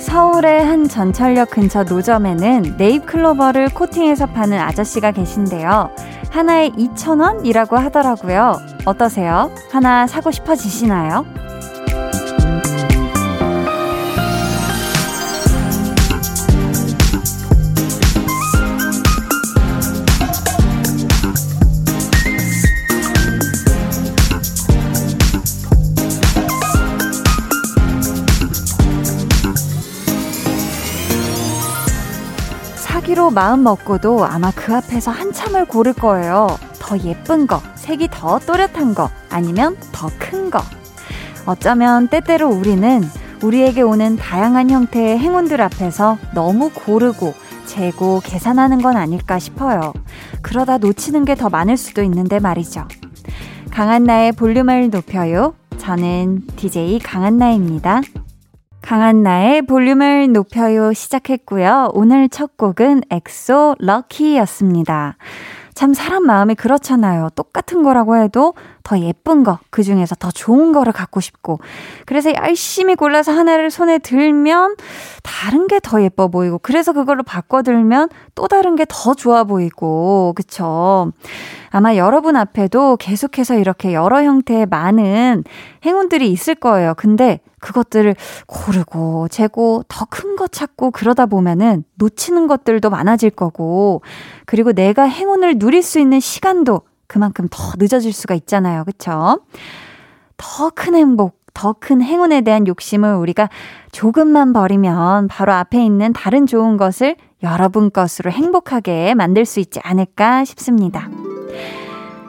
[0.00, 5.90] 서울의 한 전철역 근처 노점에는 네잎클로버를 코팅해서 파는 아저씨가 계신데요.
[6.30, 8.58] 하나에 2,000원이라고 하더라고요.
[8.84, 9.50] 어떠세요?
[9.70, 11.24] 하나 사고 싶어지시나요?
[33.30, 36.46] 마음 먹고도 아마 그 앞에서 한참을 고를 거예요.
[36.78, 40.60] 더 예쁜 거, 색이 더 또렷한 거, 아니면 더 큰 거.
[41.46, 43.02] 어쩌면 때때로 우리는
[43.42, 47.32] 우리에게 오는 다양한 형태의 행운들 앞에서 너무 고르고
[47.66, 49.92] 재고 계산하는 건 아닐까 싶어요.
[50.42, 52.86] 그러다 놓치는 게 더 많을 수도 있는데 말이죠.
[53.70, 55.54] 강한나의 볼륨을 높여요.
[55.78, 58.00] 저는 DJ 강한나입니다.
[58.80, 61.90] 강한나의 볼륨을 높여요 시작했고요.
[61.94, 65.16] 오늘 첫 곡은 엑소 Lucky였습니다.
[65.74, 67.28] 참 사람 마음이 그렇잖아요.
[67.36, 68.54] 똑같은 거라고 해도
[68.88, 71.60] 더 예쁜 거, 그 중에서 더 좋은 거를 갖고 싶고.
[72.06, 74.76] 그래서 열심히 골라서 하나를 손에 들면
[75.22, 81.12] 다른 게 더 예뻐 보이고, 그래서 그걸로 바꿔들면 또 다른 게 더 좋아 보이고, 그쵸?
[81.70, 85.44] 아마 여러분 앞에도 계속해서 이렇게 여러 형태의 많은
[85.84, 86.94] 행운들이 있을 거예요.
[86.96, 88.16] 근데 그것들을
[88.46, 94.00] 고르고 재고 더 큰 거 찾고 그러다 보면은 놓치는 것들도 많아질 거고
[94.46, 98.84] 그리고 내가 행운을 누릴 수 있는 시간도 그만큼 더 늦어질 수가 있잖아요.
[98.84, 99.40] 그쵸?
[100.36, 103.48] 더 큰 행복, 더 큰 행운에 대한 욕심을 우리가
[103.90, 110.44] 조금만 버리면 바로 앞에 있는 다른 좋은 것을 여러분 것으로 행복하게 만들 수 있지 않을까
[110.44, 111.08] 싶습니다.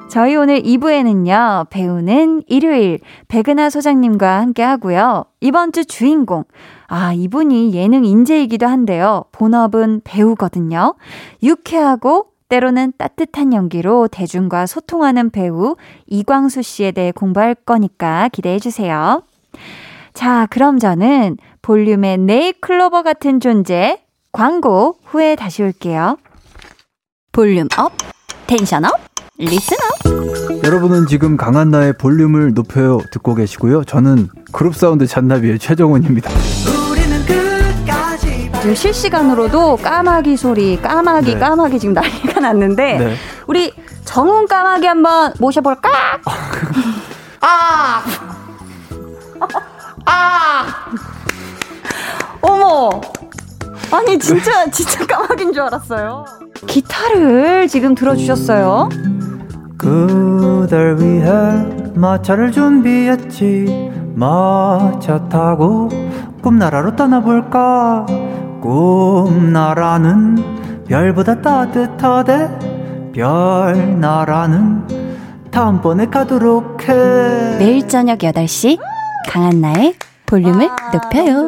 [0.10, 5.26] 저희 오늘 2부에는요, 배우는 일요일 백은하 소장님과 함께 하고요.
[5.40, 6.46] 이번 주 주인공.
[6.88, 9.26] 아, 이분이 예능 인재이기도 한데요.
[9.32, 10.96] 본업은 배우거든요.
[11.44, 15.76] 유쾌하고 때로는 따뜻한 연기로 대중과 소통하는 배우
[16.08, 19.24] 이광수 씨에 대해 공부할 거니까 기대해 주세요.
[20.14, 24.02] 자, 그럼 저는 볼륨의 네잎클로버 같은 존재
[24.32, 26.18] 광고 후에 다시 올게요.
[27.32, 27.94] Volume up,
[28.48, 28.92] tension up,
[29.38, 30.64] listen up.
[30.66, 33.86] 여러분은 지금 강한나의 볼륨을 높여요 듣고 계시고요.
[33.86, 36.30] 저는 그룹 사운드 잔나비의 최정훈입니다.
[38.62, 41.40] 지금 실시간으로도 까마귀 소리, 까마귀, 네.
[41.40, 43.16] 까마귀 지금 난리가 났는데 네.
[43.48, 45.90] 우리 정훈 까마귀 한번 모셔볼까?
[47.42, 48.02] 아!
[50.06, 50.66] 아!
[52.42, 52.90] 어머!
[53.92, 56.26] 아니 진짜 진짜 까마귀인 줄 알았어요.
[56.68, 58.90] 기타를 지금 들어주셨어요.
[59.78, 61.32] 그댈 위해
[61.96, 65.88] 마차를 준비했지 마차 타고
[66.42, 68.06] 꿈나라로 떠나볼까
[68.62, 70.36] 꿈나라는
[70.88, 72.60] 별보다 따뜻하대.
[73.14, 74.88] 별나라는
[75.52, 76.94] 다음번에 가도록 해.
[77.58, 78.80] 매일 저녁 8시
[79.28, 81.48] 강한나의 볼륨을 아, 높여요.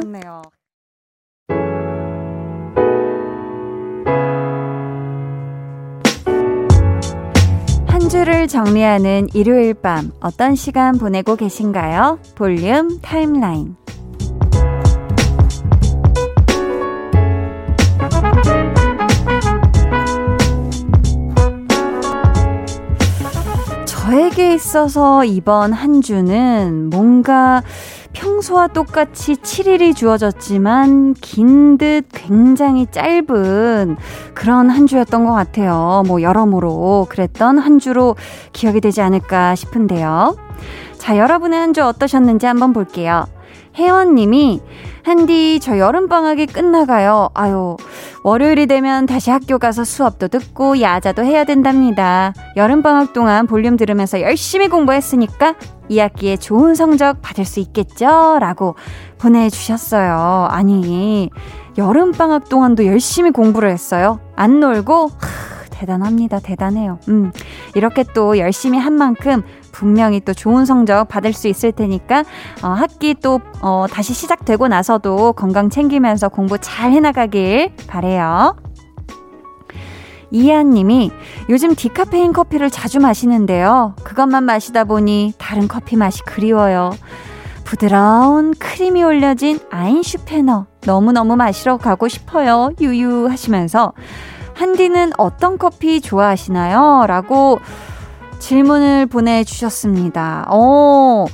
[7.88, 12.20] 한 주를 정리하는 일요일 밤 어떤 시간 보내고 계신가요?
[12.36, 13.76] 볼륨 타임라인
[24.32, 27.62] 저에게 있어서 이번 한 주는 뭔가
[28.14, 33.98] 평소와 똑같이 7일이 주어졌지만 긴 듯 굉장히 짧은
[34.34, 36.04] 그런 한 주였던 것 같아요.
[36.08, 38.16] 뭐 여러모로 그랬던 한 주로
[38.54, 40.36] 기억이 되지 않을까 싶은데요.
[40.98, 43.26] 자, 여러분의 한 주 어떠셨는지 한번 볼게요.
[43.76, 44.62] 혜원님이
[45.04, 47.30] 한디 저 여름방학이 끝나가요.
[47.34, 47.78] 아유
[48.24, 52.34] 월요일이 되면 다시 학교 가서 수업도 듣고 야자도 해야 된답니다.
[52.56, 55.56] 여름방학 동안 볼륨 들으면서 열심히 공부했으니까
[55.90, 58.38] 2학기에 좋은 성적 받을 수 있겠죠?
[58.40, 58.76] 라고
[59.18, 60.48] 보내주셨어요.
[60.52, 61.30] 아니
[61.78, 64.20] 여름방학 동안도 열심히 공부를 했어요.
[64.36, 66.40] 안 놀고 하, 대단합니다.
[66.40, 67.00] 대단해요.
[67.10, 67.32] 음,
[67.76, 72.24] 이렇게 또 열심히 한 만큼 분명히 또 좋은 성적 받을 수 있을 테니까
[72.64, 78.56] 어, 학기 또 어, 다시 시작되고 나서도 건강 챙기면서 공부 잘 해나가길 바래요.
[80.32, 81.12] 이하님이
[81.50, 83.96] 요즘 디카페인 커피를 자주 마시는데요.
[84.04, 86.92] 그것만 마시다 보니 다른 커피 맛이 그리워요.
[87.66, 92.72] 부드러운 크림이 올려진 아인슈페너 너무너무 마시러 가고 싶어요.
[92.80, 93.94] 유유 하시면서
[94.54, 97.06] 한디는 어떤 커피 좋아하시나요?
[97.08, 97.60] 라고
[98.42, 100.48] 질문을 보내주셨습니다.
[100.50, 101.26] 어,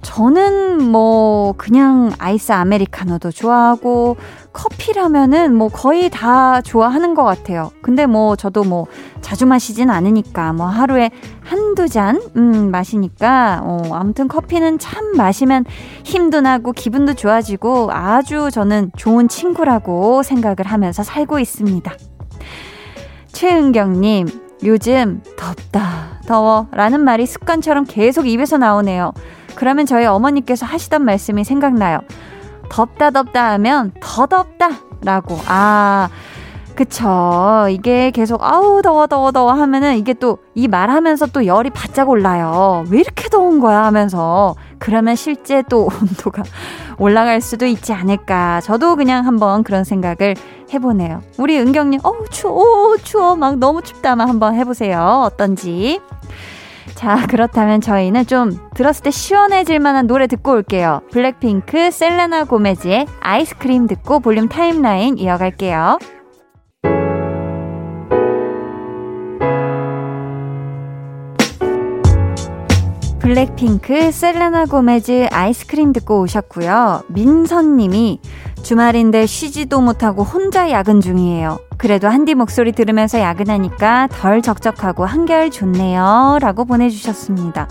[0.00, 4.16] 저는 뭐 그냥 아이스 아메리카노도 좋아하고
[4.52, 7.70] 커피라면은 뭐 거의 다 좋아하는 것 같아요.
[7.82, 8.86] 근데 뭐 저도 뭐
[9.20, 11.10] 자주 마시진 않으니까 뭐 하루에
[11.42, 15.64] 한두 잔, 음, 마시니까, 어, 아무튼 커피는 참 마시면
[16.04, 21.92] 힘도 나고 기분도 좋아지고 아주 저는 좋은 친구라고 생각을 하면서 살고 있습니다.
[23.32, 24.28] 최은경님,
[24.64, 29.12] 요즘 덥다, 더워 라는 말이 습관처럼 계속 입에서 나오네요.
[29.54, 32.00] 그러면 저희 어머니께서 하시던 말씀이 생각나요.
[32.68, 34.70] 덥다 덥다 하면 더 덥다
[35.02, 35.38] 라고.
[35.46, 36.08] 아,
[36.74, 37.66] 그쵸.
[37.70, 42.84] 이게 계속 아우 더워 더워 더워 하면은 이게 또 이 말하면서 또 열이 바짝 올라요.
[42.88, 46.44] 왜 이렇게 더운 거야 하면서 그러면 실제 또 온도가
[46.98, 48.60] 올라갈 수도 있지 않을까.
[48.60, 50.36] 저도 그냥 한번 그런 생각을
[50.72, 51.22] 해보네요.
[51.38, 55.22] 우리 은경님, 어우 추워, 추워, 막 너무 춥다만 한번 해보세요.
[55.24, 56.00] 어떤지.
[56.94, 61.02] 자, 그렇다면 저희는 좀 들었을 때 시원해질 만한 노래 듣고 올게요.
[61.10, 65.98] 블랙핑크 셀레나 고메즈의 아이스크림 듣고 볼륨 timeline 이어갈게요.
[73.18, 77.04] 블랙핑크 셀레나 고메즈 아이스크림 듣고 오셨고요.
[77.08, 78.20] 민선 님이
[78.64, 81.58] 주말인데 쉬지도 못하고 혼자 야근 중이에요.
[81.76, 86.38] 그래도 한디 목소리 들으면서 야근하니까 덜 적적하고 한결 좋네요.
[86.40, 87.68] 라고 보내주셨습니다.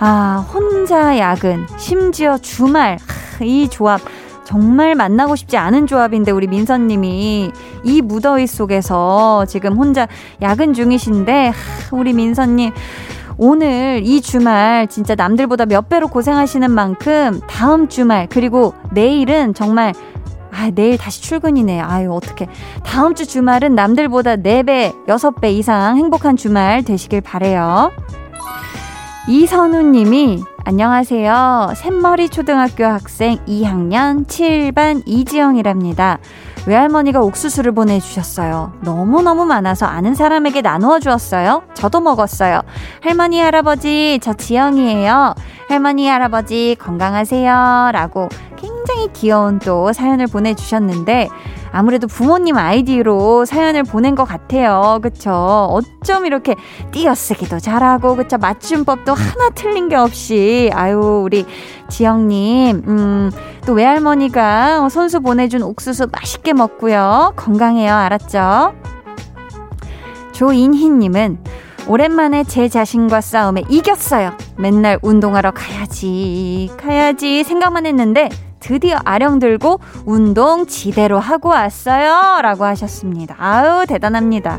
[0.00, 2.98] 아, 혼자 야근, 심지어 주말,
[3.40, 4.00] 이 조합.
[4.44, 7.50] 정말 만나고 싶지 않은 조합인데 우리 민선님이
[7.82, 10.06] 이 무더위 속에서 지금 혼자
[10.42, 11.52] 야근 중이신데
[11.92, 12.70] 우리 민선님
[13.36, 19.94] 오늘 이 주말 진짜 남들보다 몇 배로 고생하시는 만큼 다음 주말 그리고 내일은 정말
[20.54, 21.80] 아, 내일 다시 출근이네.
[21.80, 22.48] 아유, 어떡해.
[22.84, 27.90] 다음 주 주말은 남들보다 4배, 6배 이상 행복한 주말 되시길 바래요.
[29.28, 31.72] 이선우 님이 안녕하세요.
[31.76, 36.18] 샘머리 초등학교 학생 2학년 7반 이지영이랍니다.
[36.66, 38.72] 외할머니가 옥수수를 보내주셨어요.
[38.80, 41.64] 너무너무 많아서 아는 사람에게 나누어 주었어요.
[41.74, 42.62] 저도 먹었어요.
[43.02, 45.34] 할머니, 할아버지, 저 지영이에요.
[45.68, 47.90] 할머니, 할아버지, 건강하세요.
[47.92, 48.28] 라고
[48.84, 51.28] 굉장히 귀여운 또 사연을 보내주셨는데,
[51.72, 55.00] 아무래도 부모님 아이디로 사연을 보낸 것 같아요.
[55.02, 55.32] 그쵸?
[55.70, 56.54] 어쩜 이렇게
[56.92, 58.36] 띄어쓰기도 잘하고, 그쵸?
[58.36, 61.46] 맞춤법도 하나 틀린 게 없이, 아유, 우리
[61.88, 63.30] 지영님, 음,
[63.66, 67.32] 또 외할머니가 손수 보내준 옥수수 맛있게 먹고요.
[67.36, 67.92] 건강해요.
[67.94, 68.74] 알았죠?
[70.32, 71.38] 조인희님은
[71.86, 74.32] 오랜만에 제 자신과 싸움에 이겼어요.
[74.56, 78.28] 맨날 운동하러 가야지, 가야지 생각만 했는데
[78.64, 82.40] 드디어 아령 들고 운동 지대로 하고 왔어요.
[82.40, 83.36] 라고 하셨습니다.
[83.38, 84.58] 아우, 대단합니다.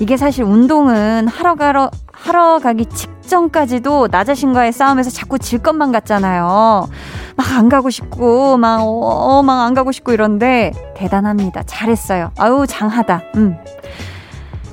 [0.00, 6.88] 이게 사실 운동은 하러 가러, 하러 가기 직전까지도 나 자신과의 싸움에서 자꾸 질 것만 같잖아요.
[7.36, 11.62] 막 안 가고 싶고, 막, 어, 막 안 가고 싶고 이런데 대단합니다.
[11.66, 12.32] 잘했어요.
[12.36, 13.22] 아우, 장하다.
[13.36, 13.56] 음.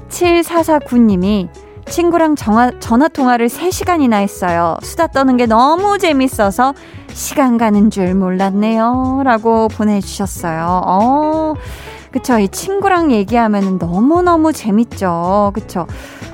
[0.10, 1.48] 7449님이
[1.88, 4.78] 친구랑 정화, 전화 통화를 3시간이나 했어요.
[4.82, 6.74] 수다 떠는 게 너무 재밌어서
[7.10, 9.22] 시간 가는 줄 몰랐네요.
[9.24, 10.82] 라고 보내주셨어요.
[10.86, 11.54] 어,
[12.12, 12.40] 그쵸.
[12.40, 15.52] 이 친구랑 얘기하면 너무너무 재밌죠.
[15.54, 15.86] 그쵸.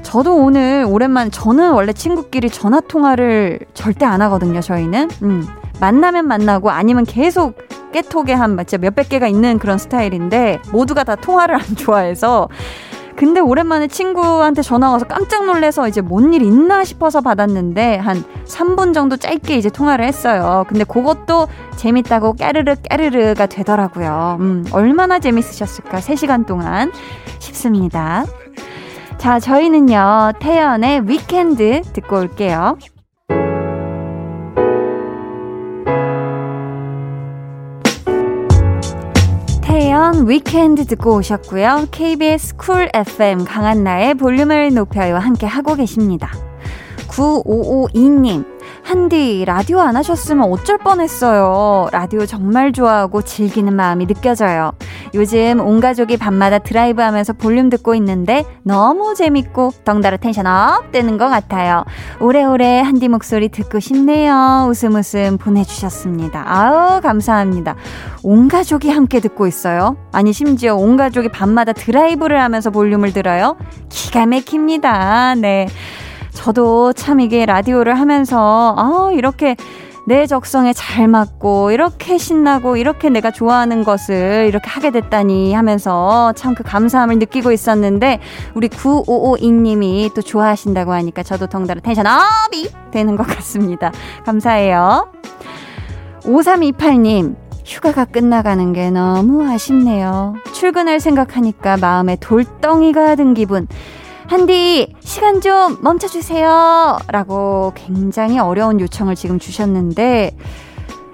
[0.04, 5.10] 저도 오늘 오랜만에, 저는 원래 친구끼리 전화 통화를 절대 안 하거든요, 저희는.
[5.24, 5.48] 음.
[5.80, 7.56] 만나면 만나고 아니면 계속
[7.94, 12.50] 깨톡에 한 진짜 몇백 개가 있는 그런 스타일인데 모두가 다 통화를 안 좋아해서
[13.20, 18.94] 근데 오랜만에 친구한테 전화 와서 깜짝 놀래서 이제 뭔 일 있나 싶어서 받았는데 한 3분
[18.94, 20.64] 정도 짧게 이제 통화를 했어요.
[20.70, 24.38] 근데 그것도 재밌다고 깨르르 깨르르가 되더라고요.
[24.40, 25.98] 음, 얼마나 재밌으셨을까?
[26.00, 26.94] 3시간 동안
[27.40, 28.24] 싶습니다.
[29.18, 32.78] 자, 저희는요, 태연의 위켄드 듣고 올게요.
[40.30, 41.88] Weekend 듣고 오셨고요.
[41.90, 46.32] KBS 쿨 FM 강한나의 볼륨을 높여요 함께 하고 계십니다.
[47.08, 48.59] 9552님
[48.90, 51.90] 한디, 라디오 안 하셨으면 어쩔 뻔했어요.
[51.92, 54.72] 라디오 정말 좋아하고 즐기는 마음이 느껴져요.
[55.14, 61.20] 요즘 온 가족이 밤마다 드라이브 하면서 볼륨 듣고 있는데 너무 재밌고 덩달아 tension up 되는
[61.20, 61.86] 것 같아요.
[62.20, 64.66] 오래오래 한디 목소리 듣고 싶네요.
[64.68, 66.44] 웃음 웃음 보내주셨습니다.
[66.48, 67.76] 아우, 감사합니다.
[68.24, 69.98] 온 가족이 함께 듣고 있어요.
[70.12, 73.56] 아니, 심지어 온 가족이 밤마다 드라이브를 하면서 볼륨을 들어요.
[73.90, 75.36] 기가 막힙니다.
[75.36, 75.68] 네.
[76.40, 79.58] 저도 참 이게 라디오를 하면서, 아, 이렇게
[80.08, 86.56] 내 적성에 잘 맞고 이렇게 신나고 이렇게 내가 좋아하는 것을 이렇게 하게 됐다니 하면서 참
[86.56, 88.20] 그 감사함을 느끼고 있었는데
[88.56, 93.92] 우리 9552님이 또 좋아하신다고 하니까 저도 덩달아 텐션 업이 되는 것 같습니다.
[94.26, 95.12] 감사해요.
[96.22, 100.36] 5328님 휴가가 끝나가는 게 너무 아쉽네요.
[100.54, 103.68] 출근할 생각하니까 마음에 돌덩이가 든 기분.
[104.30, 107.00] 한디, 시간 좀 멈춰주세요.
[107.08, 110.38] 라고 굉장히 어려운 요청을 지금 주셨는데,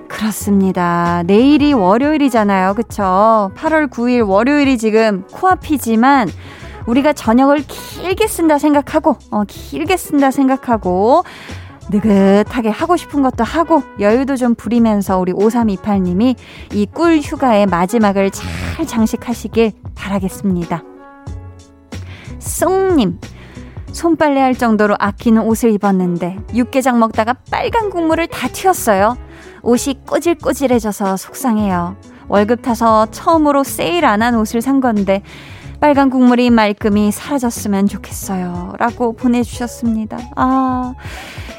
[0.10, 1.24] 그렇습니다.
[1.26, 2.74] 내일이 월요일이잖아요.
[2.74, 3.52] 그쵸?
[3.56, 6.28] 8월 9일 월요일이 지금 코앞이지만,
[6.88, 11.24] 우리가 저녁을 길게 쓴다 생각하고, 어, 길게 쓴다 생각하고,
[11.92, 16.36] 느긋하게 하고 싶은 것도 하고 여유도 좀 부리면서 우리 5328님이
[16.74, 20.95] 이 꿀 휴가의 마지막을 잘 장식하시길 바라겠습니다.
[22.46, 23.18] 쏭님,
[23.92, 29.18] 손빨래 할 정도로 아끼는 옷을 입었는데 육개장 먹다가 빨간 국물을 다 튀었어요.
[29.64, 31.96] 옷이 꼬질꼬질해져서 속상해요.
[32.28, 35.22] 월급 타서 처음으로 세일 안 한 옷을 산 건데
[35.80, 38.74] 빨간 국물이 말끔히 사라졌으면 좋겠어요.
[38.80, 40.18] 라고 보내주셨습니다.
[40.36, 40.94] 아,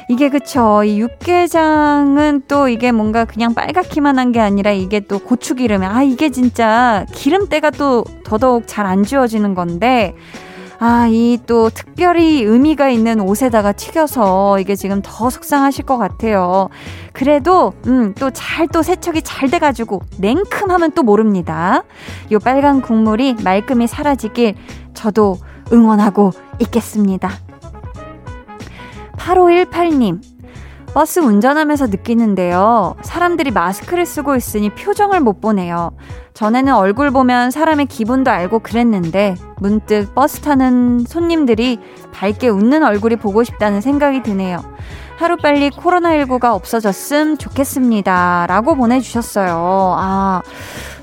[0.09, 0.83] 이게 그쵸.
[0.83, 6.29] 이 육개장은 또 이게 뭔가 그냥 빨갛기만 한 게 아니라 이게 또 고추기름에, 아, 이게
[6.29, 10.15] 진짜 기름때가 또 더더욱 잘 안 지워지는 건데,
[10.79, 16.69] 아, 이 또 특별히 의미가 있는 옷에다가 튀겨서 이게 지금 더 속상하실 것 같아요.
[17.13, 21.83] 그래도, 음, 또 잘 또 세척이 잘 돼가지고 냉큼 하면 또 모릅니다.
[22.31, 24.55] 요 빨간 국물이 말끔히 사라지길
[24.93, 25.37] 저도
[25.71, 27.29] 응원하고 있겠습니다.
[29.17, 30.21] 8518님.
[30.97, 32.95] 버스 운전하면서 느끼는데요.
[33.03, 35.91] 사람들이 마스크를 쓰고 있으니 표정을 못 보네요.
[36.33, 41.77] 전에는 얼굴 보면 사람의 기분도 알고 그랬는데 문득 버스 타는 손님들이
[42.11, 44.57] 밝게 웃는 얼굴이 보고 싶다는 생각이 드네요.
[45.19, 48.47] 하루빨리 코로나19가 없어졌음 좋겠습니다.
[48.47, 49.95] 라고 보내주셨어요.
[49.99, 50.41] 아,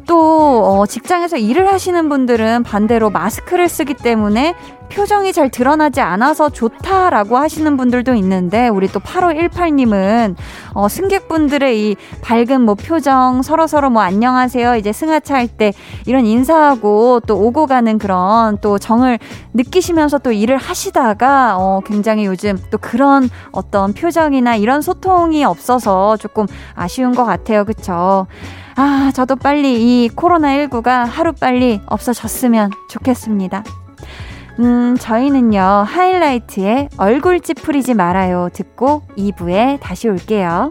[0.07, 4.55] 또 어, 직장에서 일을 하시는 분들은 반대로 마스크를 쓰기 때문에
[4.93, 10.37] 표정이 잘 드러나지 않아서 좋다라고 하시는 분들도 있는데 우리 또 8518님은
[10.75, 15.73] 어, 승객분들의 이 밝은 뭐 표정 서로 서로 뭐 안녕하세요 이제 승하차 할 때
[16.07, 19.19] 이런 인사하고 또 오고 가는 그런 또 정을
[19.53, 26.47] 느끼시면서 또 일을 하시다가 어, 굉장히 요즘 또 그런 어떤 표정이나 이런 소통이 없어서 조금
[26.75, 28.27] 아쉬운 것 같아요 그쵸?
[28.77, 33.63] 아, 저도 빨리 이 코로나19가 하루빨리 없어졌으면 좋겠습니다.
[34.61, 40.71] 음, 저희는요, 하이라이트의 얼굴 찌푸리지 말아요 듣고 2부에 다시 올게요.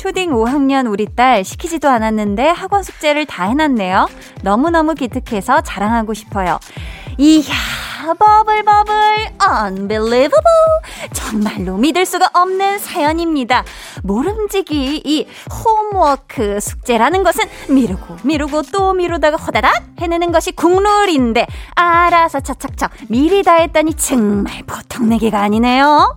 [0.00, 4.08] 초딩 5학년 우리 딸 시키지도 않았는데 학원 숙제를 다 해놨네요.
[4.42, 6.58] 너무너무 기특해서 자랑하고 싶어요.
[7.18, 7.52] 이야,
[8.18, 8.94] 버블버블,
[9.40, 10.80] unbelievable.
[11.12, 13.64] 정말로 믿을 수가 없는 사연입니다.
[14.02, 15.26] 모름지기 이
[15.64, 23.54] 홈워크 숙제라는 것은 미루고 미루고 또 미루다가 호다닥 해내는 것이 국룰인데 알아서 차착착 미리 다
[23.54, 26.16] 했다니 정말 보통 내기가 아니네요.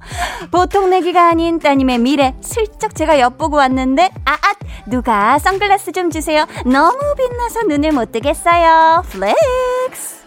[0.51, 6.45] 보통 내기가 아닌 따님의 미래 슬쩍 제가 엿보고 왔는데 아앗 누가 선글라스 좀 주세요.
[6.65, 9.03] 너무 빛나서 눈을 못 뜨겠어요.
[9.09, 10.22] Flex.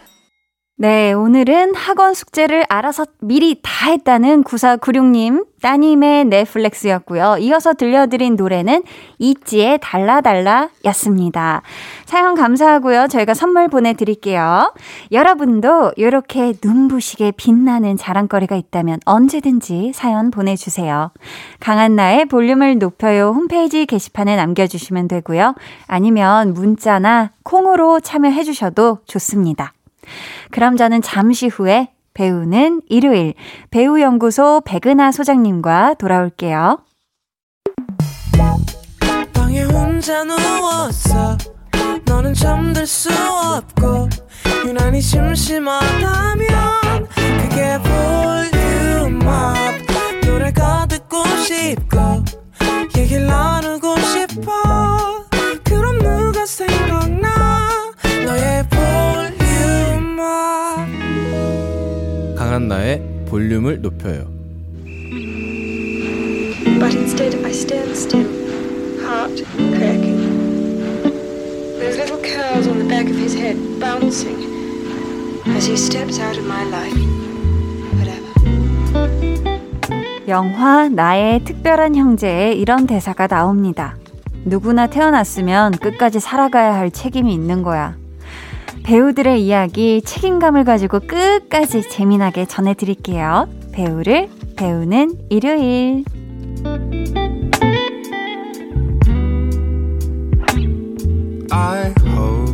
[0.79, 7.39] 네, 오늘은 학원 숙제를 알아서 미리 다 했다는 9496님 따님의 flex였고요.
[7.41, 8.83] 이어서 들려드린 노래는
[9.19, 11.63] 있지의 달라달라 였습니다.
[12.05, 13.09] 사연 감사하고요.
[13.09, 14.75] 저희가 선물 보내드릴게요.
[15.13, 21.11] 여러분도 이렇게 눈부시게 빛나는 자랑거리가 있다면 언제든지 사연 보내주세요.
[21.59, 25.55] 강한나의 볼륨을 높여요 홈페이지 게시판에 남겨주시면 되고요.
[25.87, 29.73] 아니면 문자나 콩으로 참여해주셔도 좋습니다.
[30.51, 33.35] 그럼 저는 잠시 후에 배우는 일요일
[33.71, 36.79] 배우연구소 백은하 소장님과 돌아올게요.
[42.07, 44.09] 너는 잠들 수 없고
[44.65, 46.47] 유난히 심심하다면
[47.41, 47.79] 그게
[49.13, 49.57] 볼륨업
[50.25, 51.99] 노래가 듣고 싶고
[52.97, 53.31] 얘기를
[62.67, 64.27] 강한나의 볼륨을 높여요.
[66.79, 68.27] But instead I stand still,
[69.01, 70.19] heart cracking.
[71.79, 74.37] Those little curls on the back of his head bouncing
[75.57, 76.99] as he steps out of my life.
[77.95, 78.35] Whatever.
[80.29, 83.97] 영화 나의 특별한 형제에 이런 대사가 나옵니다.
[84.45, 87.97] 누구나 태어났으면 끝까지 살아가야 할 책임이 있는 거야.
[88.87, 93.49] 배우들의 이야기 책임감을 가지고 끝까지 재미나게 전해드릴게요.
[93.73, 96.05] 배우를 배우는 일요일.
[101.51, 102.46] I hope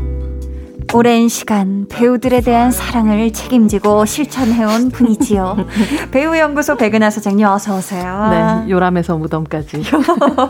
[0.95, 5.57] 오랜 시간 배우들에 대한 사랑을 책임지고 실천해온 분이지요.
[6.13, 8.29] 배우 연구소 백은하 소장님 어서 오세요.
[8.31, 9.83] 네, 요람에서 무덤까지.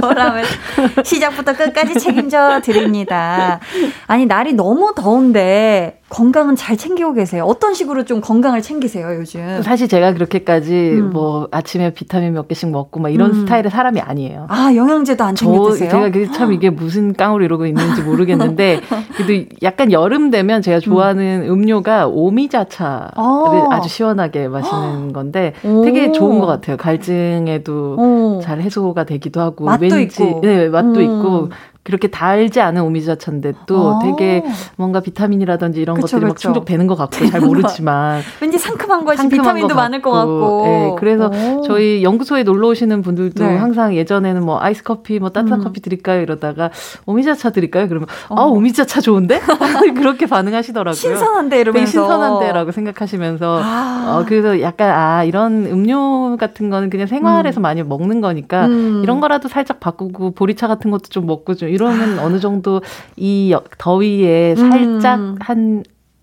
[0.02, 0.42] 요람을
[1.04, 3.60] 시작부터 끝까지 책임져 드립니다.
[4.08, 7.44] 아니 날이 너무 더운데 건강은 잘 챙기고 계세요.
[7.44, 9.62] 어떤 식으로 좀 건강을 챙기세요 요즘?
[9.62, 11.10] 사실 제가 그렇게까지 음.
[11.10, 13.34] 뭐 아침에 비타민 몇 개씩 먹고 막 이런 음.
[13.40, 14.46] 스타일의 사람이 아니에요.
[14.50, 15.90] 아 영양제도 안 챙겨 저 드세요?
[15.90, 18.80] 제가 그참 이게 무슨 깡으로 이러고 있는지 모르겠는데
[19.16, 21.62] 그래도 약간 여름 되면 제가 좋아하는 음.
[21.62, 23.68] 료가 오미자차를 어.
[23.70, 25.82] 아주 시원하게 마시는 건데 오.
[25.82, 26.76] 되게 좋은 것 같아요.
[26.76, 28.40] 갈증에도 오.
[28.42, 30.40] 잘 해소가 되기도 하고 맛도 왠지 있고.
[30.42, 31.02] 네 맛도 음.
[31.02, 31.48] 있고
[31.84, 33.98] 그렇게 달지 않은 오미자차인데 또 아.
[33.98, 34.44] 되게
[34.76, 36.48] 뭔가 비타민이라든지 이런 그쵸, 것들이 막 그쵸.
[36.48, 40.62] 충족되는 것 같고 잘 모르지만 왠지 상큼한 것이 상큼한 비타민도 것 많을 것 같고.
[40.64, 41.62] 네, 그래서 오.
[41.62, 43.56] 저희 연구소에 놀러 오시는 분들도 네.
[43.56, 45.64] 항상 예전에는 뭐 아이스 커피, 뭐 따뜻한 음.
[45.64, 46.20] 커피 드릴까요?
[46.22, 46.70] 이러다가
[47.06, 47.88] 오미자차 드릴까요?
[47.88, 48.46] 그러면 아 어.
[48.46, 49.40] 오미자차 좋은데
[49.98, 50.94] 그렇게 반응하시더라고요.
[50.94, 54.18] 신선한데 이러면서 되게 신선한데라고 생각하시면서 아.
[54.20, 59.00] 어 그래서 약간 아 이런 음료 같은 거는 그냥 생활에서 많이 먹는 거니까 음.
[59.02, 62.82] 이런 거라도 살짝 바꾸고 보리차 같은 것도 좀 먹고 좀 이러면 어느 정도
[63.16, 65.36] 이 여- 더위에 살짝 음.
[65.40, 65.82] 한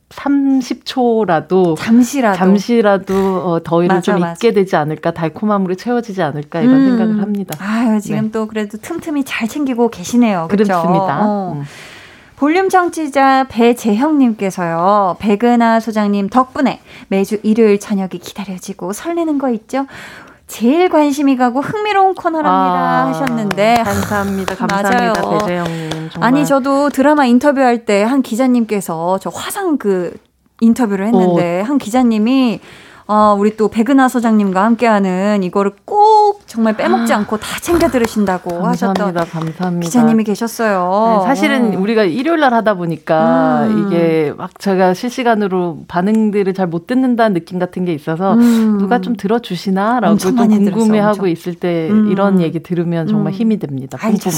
[0.09, 3.13] 30초라도 잠시라도 잠시라도
[3.45, 4.31] 어, 더위를 맞아, 좀 맞아.
[4.33, 6.85] 잊게 되지 않을까 달콤함으로 채워지지 않을까 이런 음.
[6.89, 7.57] 생각을 합니다.
[7.61, 8.31] 아유 지금 네.
[8.31, 10.47] 또 그래도 틈틈이 잘 챙기고 계시네요.
[10.49, 10.67] 그렇죠?
[10.81, 11.25] 그렇습니다.
[11.25, 11.53] 어.
[11.57, 11.63] 음.
[12.37, 15.17] 볼륨 청취자 배재형님께서요.
[15.19, 19.85] 백은하 소장님 덕분에 매주 일요일 저녁이 기다려지고 설레는 거 있죠?
[20.49, 24.55] 제일 관심이 가고 흥미로운 코너랍니다 아, 하셨는데 감사합니다.
[24.55, 25.21] 감사합니다.
[25.21, 25.39] 맞아요.
[25.39, 30.17] 배재영님 정말 아니 저도 드라마 인터뷰할 때 한 기자님께서 저 화상 그
[30.59, 32.59] 인터뷰를 했는데 한 기자님이
[33.11, 38.93] 어, 우리 또 백은하 소장님과 함께하는 이거를 꼭 정말 빼먹지 않고 다 챙겨 들으신다고 하셨던
[39.15, 39.25] 감사합니다.
[39.25, 39.85] 감사합니다.
[39.85, 41.17] 기자님이 계셨어요.
[41.21, 41.79] 네, 사실은 어.
[41.79, 43.87] 우리가 일요일 날 하다 보니까 음.
[43.87, 48.77] 이게 막 제가 실시간으로 반응들을 잘 못 듣는다는 느낌 같은 게 있어서 음.
[48.77, 51.25] 누가 좀 들어주시나라고 좀 궁금해하고.
[51.25, 52.11] 있을 때 음.
[52.11, 53.35] 이런 얘기 들으면 정말 음.
[53.35, 53.97] 힘이 됩니다.
[53.97, 54.31] 뿜뿜.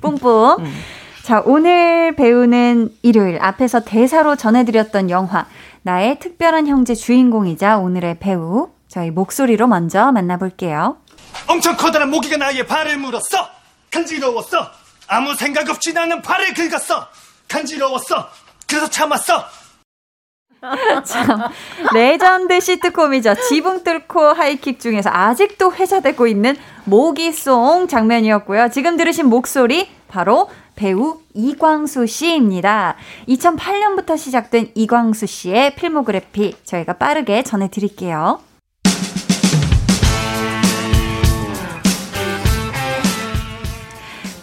[0.00, 0.64] 뿜뿜.
[1.22, 1.24] 음.
[1.24, 5.46] 자, 오늘 배우는 일요일 앞에서 대사로 전해드렸던 영화
[5.82, 10.98] 나의 특별한 형제 주인공이자 오늘의 배우 저희 목소리로 먼저 만나볼게요.
[11.46, 13.48] 엄청 커다란 모기가 나의 발을 물었어.
[13.90, 14.70] 간지러웠어.
[15.08, 17.08] 아무 생각 없이 나는 발을 긁었어.
[17.48, 18.28] 간지러웠어.
[18.68, 19.44] 그래서 참았어.
[21.04, 21.48] 참
[21.92, 23.34] 레전드 시트콤이죠.
[23.48, 28.68] 지붕 뚫고 하이킥 중에서 아직도 회자되고 있는 모기송 장면이었고요.
[28.70, 30.48] 지금 들으신 목소리 바로
[30.82, 32.96] 배우 이광수 씨입니다.
[33.28, 38.40] 2008년부터 시작된 이광수 씨의 필모그래피 저희가 빠르게 전해드릴게요.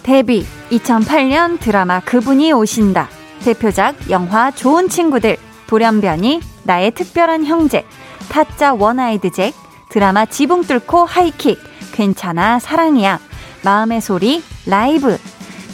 [0.04, 3.10] 데뷔 2008년 드라마 그분이 오신다.
[3.44, 5.36] 대표작 영화 좋은 친구들
[5.68, 7.84] 돌연변이 나의 특별한 형제
[8.32, 9.54] 타짜 원아이드 잭
[9.90, 11.60] 드라마 지붕 뚫고 하이킥
[11.92, 13.20] 괜찮아 사랑이야
[13.66, 15.18] 마음의 소리 라이브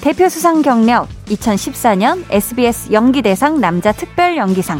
[0.06, 4.80] 대표 수상 경력 2014년 SBS 연기대상 남자 특별 연기상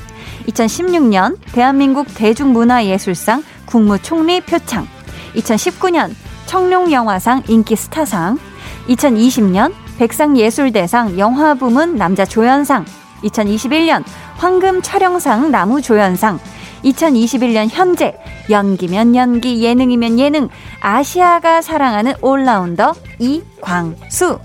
[0.50, 4.88] 2016년 대한민국 대중문화예술상 국무총리 표창
[5.34, 6.14] 2019년
[6.46, 8.38] 청룡영화상 인기 스타상
[8.88, 12.86] 2020년 백상예술대상 영화부문 남자 조연상
[13.24, 14.04] 2021년
[14.36, 16.38] 황금 촬영상 나무 조연상
[16.84, 18.16] 2021년 현재
[18.52, 20.50] 연기면 연기 예능이면 예능
[20.82, 24.38] 아시아가 사랑하는 올라운더 이광수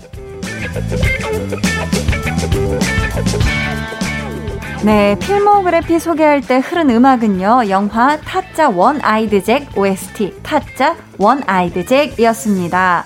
[4.83, 11.85] 네, 필모그래피 소개할 때 흐른 음악은요, 영화 타짜 원 아이드 잭 OST, 타짜 원 아이드
[11.85, 13.05] 잭이었습니다.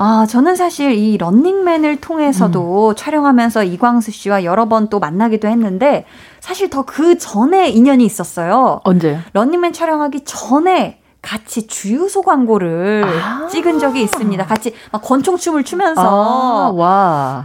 [0.00, 2.94] 아, 저는 사실 이 런닝맨을 통해서도 음.
[2.94, 6.04] 촬영하면서 이광수 씨와 여러 번 또 만나기도 했는데
[6.38, 8.80] 사실 더 그 전에 인연이 있었어요.
[8.84, 9.18] 언제요?
[9.32, 14.46] 런닝맨 촬영하기 전에 같이 주유소 광고를 아~ 찍은 적이 있습니다.
[14.46, 16.02] 같이 막 권총춤을 추면서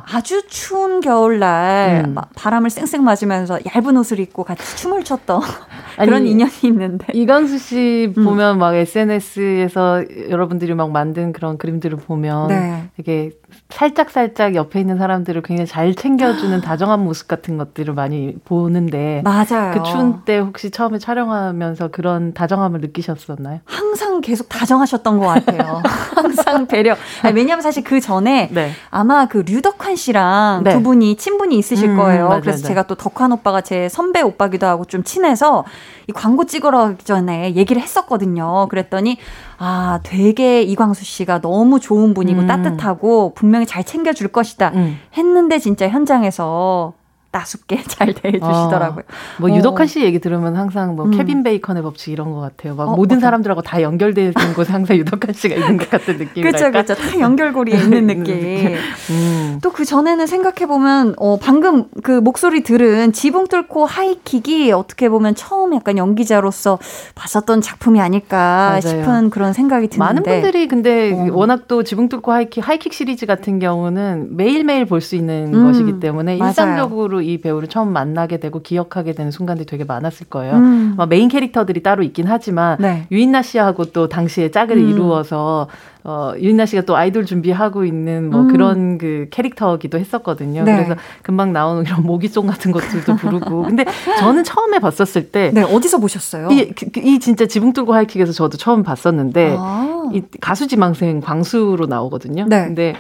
[0.06, 2.16] 아, 주 추운 겨울날 음.
[2.36, 5.42] 바람을 쌩쌩 맞으면서 얇은 옷을 입고 같이 춤을 췄던
[5.98, 8.24] 그런 아니, 인연이 있는데 이광수 씨 음.
[8.24, 12.90] 보면 막 SNS에서 여러분들이 막 만든 그런 그림들을 보면 네.
[12.96, 13.32] 되게
[13.70, 19.74] 살짝 살짝 옆에 있는 사람들을 굉장히 잘 챙겨주는 다정한 모습 같은 것들을 많이 보는데 맞아요.
[19.74, 23.60] 그 추운 때 혹시 처음에 촬영하면서 그런 다정함을 느끼셨었나요?
[23.65, 25.82] 항상 계속 다정하셨던 것 같아요.
[26.15, 26.95] 항상 배려.
[27.21, 28.71] 아니, 왜냐하면 사실 그 전에 네.
[28.89, 30.73] 아마 그 류덕환 씨랑 네.
[30.73, 32.28] 두 분이 친분이 있으실 음, 거예요.
[32.28, 32.67] 맞아요, 그래서 맞아요.
[32.67, 35.63] 제가 또 덕환 오빠가 제 선배 오빠기도 하고 좀 친해서
[36.08, 38.67] 이 광고 찍으러 전에 얘기를 했었거든요.
[38.69, 39.17] 그랬더니
[39.58, 42.47] 아 되게 이광수 씨가 너무 좋은 분이고 음.
[42.47, 44.99] 따뜻하고 분명히 잘 챙겨줄 것이다 음.
[45.17, 46.93] 했는데 진짜 현장에서
[47.34, 49.04] 따숩게 잘 대해주시더라고요.
[49.06, 49.56] 어, 뭐 어.
[49.58, 51.12] 유덕한 씨 얘기 들으면 항상 뭐 음.
[51.12, 52.76] 케빈 베이컨의 법칙 이런 것 같아요.
[52.76, 56.43] 막 어, 모든 사람들하고 다 연결되는 곳에 항상 유덕한 씨가 있는 것 같은 느낌.
[56.43, 56.93] 그렇죠, 그렇죠.
[56.96, 58.76] 다 연결고리에 있는 느낌.
[59.10, 59.60] 음.
[59.62, 65.36] 또 그 전에는 생각해 보면 어, 방금 그 목소리 들은 지붕 뚫고 하이킥이 어떻게 보면
[65.36, 66.80] 처음 약간 연기자로서
[67.15, 69.02] 봤었던 작품이 아닐까 맞아요.
[69.02, 71.30] 싶은 그런 생각이 드는데 많은 분들이 근데 어.
[71.34, 75.65] 워낙 또 지붕 뚫고 하이킥 하이킥 시리즈 같은 경우는 매일 매일 볼 수 있는 음.
[75.65, 76.50] 것이기 때문에 맞아요.
[76.50, 80.56] 일상적으로 이 배우를 처음 만나게 되고 기억하게 되는 순간들이 되게 많았을 거예요.
[80.56, 80.98] 음.
[81.10, 83.08] 메인 캐릭터들이 따로 있긴 하지만 네.
[83.12, 84.90] 유인나 씨하고 또 당시에 짝을 음.
[84.90, 85.68] 이루어서
[86.06, 88.48] 어, 유인나 씨가 또 아이돌 준비하고 있는 뭐 음.
[88.50, 90.64] 그런 그 캐릭터기도 했었거든요.
[90.64, 90.76] 네.
[90.76, 93.64] 그래서 금방 나오는 이런 모기송 같은 것들도 부르고.
[93.64, 93.86] 근데
[94.20, 95.52] 저는 처음에 봤었을 때.
[95.54, 96.50] 네, 어디서 보셨어요?
[96.52, 99.56] 이, 그, 이 진짜 지붕 뚫고 하이킥에서 저도 처음 봤었는데.
[99.58, 100.10] 아.
[100.12, 102.46] 이 가수 지망생 광수로 나오거든요.
[102.50, 102.66] 네.
[102.66, 102.96] 근데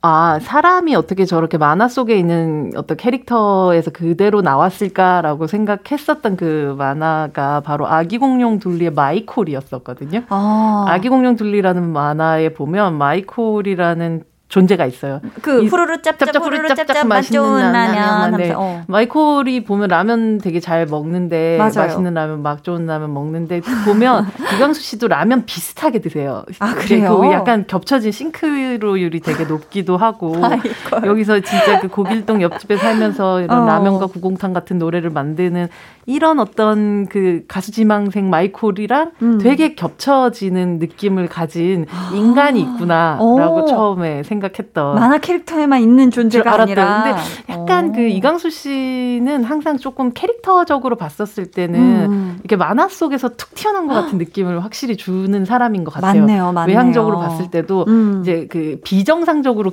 [0.00, 7.88] 아, 사람이 어떻게 저렇게 만화 속에 있는 어떤 캐릭터에서 그대로 나왔을까라고 생각했었던 그 만화가 바로
[7.88, 10.22] 아기 공룡 둘리의 마이콜이었었거든요.
[10.28, 10.84] 아.
[10.88, 15.20] 아기 공룡 둘리라는 만화에 보면 마이콜이라는 존재가 있어요.
[15.42, 18.36] 그 후루루 짭짭 후루루 짭짭 맛있는 라면.
[18.38, 18.52] 네.
[18.56, 18.82] 어.
[18.86, 21.72] 마이콜이 보면 라면 되게 잘 먹는데 맞아요.
[21.74, 26.44] 맛있는 라면 맛 좋은 라면 먹는데 보면 이광수 씨도 라면 비슷하게 드세요.
[26.60, 27.18] 아 그래요?
[27.18, 30.34] 그 약간 겹쳐진 싱크로율이 되게 높기도 하고
[31.04, 33.66] 여기서 진짜 그 고길동 옆집에 살면서 이런 어.
[33.66, 35.68] 라면과 구공탕 같은 노래를 만드는
[36.06, 39.38] 이런 어떤 그 가수 지망생 마이콜이랑 음.
[39.38, 41.84] 되게 겹쳐지는 느낌을 가진
[42.14, 43.66] 인간이 있구나라고 오.
[43.66, 47.92] 처음에 생각 했던 만화 캐릭터에만 있는 존재가 아니라 근데 약간 오.
[47.92, 52.36] 그 이광수 씨는 항상 조금 캐릭터적으로 봤었을 때는 음.
[52.40, 56.20] 이렇게 만화 속에서 툭 튀어나온 것 같은 느낌을 확실히 주는 사람인 것 같아요.
[56.22, 56.74] 맞네요, 맞네요.
[56.76, 58.20] 외향적으로 봤을 때도 음.
[58.22, 59.70] 이제 그 비정상적으로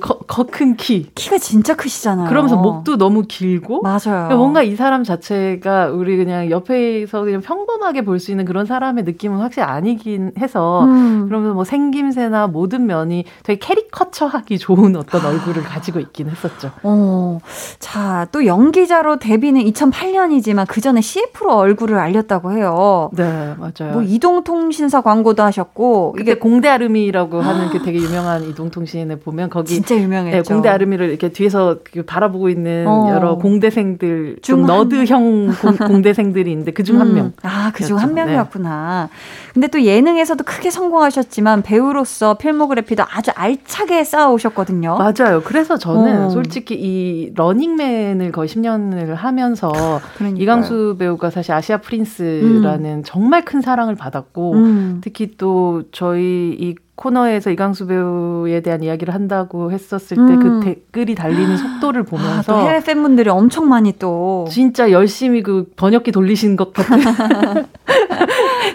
[0.50, 1.06] 큰 키.
[1.14, 2.28] 키가 진짜 크시잖아요.
[2.28, 4.36] 그러면서 목도 너무 길고 맞아요.
[4.36, 9.38] 뭔가 이 사람 자체가 우리 그냥 옆에서 그냥 평범하게 볼 수 있는 그런 사람의 느낌은
[9.38, 11.26] 확실히 아니긴 해서 음.
[11.28, 15.28] 그러면서 뭐 생김새나 모든 면이 되게 캐리커처하기 좋은 어떤 아.
[15.28, 16.70] 얼굴을 가지고 있긴 했었죠.
[16.82, 17.38] 어.
[17.78, 23.10] 자, 또 연기자로 데뷔는 2008년이지만 그 전에 CF로 얼굴을 알렸다고 해요.
[23.12, 23.92] 네, 맞아요.
[23.92, 29.96] 뭐 이동통신사 광고도 하셨고 이게 공대 아름이라고 하는 그 되게 유명한 이동통신에 보면 거기 진짜
[29.96, 30.36] 유명했죠.
[30.36, 33.10] 네, 공대 아름이를 이렇게 뒤에서 바라보고 있는 어.
[33.10, 35.54] 여러 공대생들 좀 너드형
[35.86, 37.14] 공대생들이 있는데 그중 한 음.
[37.14, 37.32] 명.
[37.42, 38.24] 아, 그중 한 네.
[38.24, 39.08] 명이었구나.
[39.10, 39.16] 네.
[39.54, 44.96] 근데 또 예능에서도 크게 성공하셨지만 배우로서 필모그래피도 아주 알차게 쌓아오셨 거든요.
[44.96, 45.42] 맞아요.
[45.44, 46.30] 그래서 저는 어.
[46.30, 49.70] 솔직히 이 러닝맨을 거의 10년을 하면서
[50.16, 50.42] 그러니까요.
[50.42, 53.02] 이강수 배우가 사실 아시아 프린스라는 음.
[53.04, 55.00] 정말 큰 사랑을 받았고 음.
[55.02, 60.60] 특히 또 저희 이 코너에서 이강수 배우에 대한 이야기를 한다고 했었을 때그 음.
[60.60, 66.10] 댓글이 달리는 속도를 아, 보면서 아, 해외 팬분들이 엄청 많이 또 진짜 열심히 그 번역기
[66.10, 66.96] 돌리신 것 같은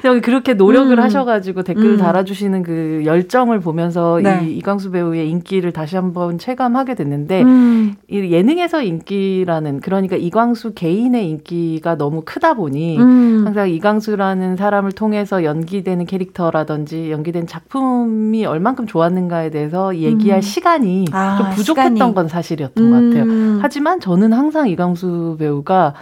[0.22, 1.04] 그렇게 노력을 음.
[1.04, 1.98] 하셔가지고 댓글 음.
[1.98, 4.40] 달아주시는 그 열정을 보면서 네.
[4.44, 7.96] 이 이광수 배우의 인기를 다시 한번 체감하게 됐는데 음.
[8.10, 13.44] 이 예능에서 인기라는 그러니까 이광수 개인의 인기가 너무 크다 보니 음.
[13.46, 20.42] 항상 이광수라는 사람을 통해서 연기되는 캐릭터라든지 연기된 작품이 얼만큼 좋았는가에 대해서 얘기할 음.
[20.42, 22.14] 시간이 아, 좀 부족했던 시간이.
[22.14, 23.24] 건 사실이었던 것 같아요.
[23.24, 23.60] 음.
[23.62, 25.94] 하지만 저는 항상 이광수 배우가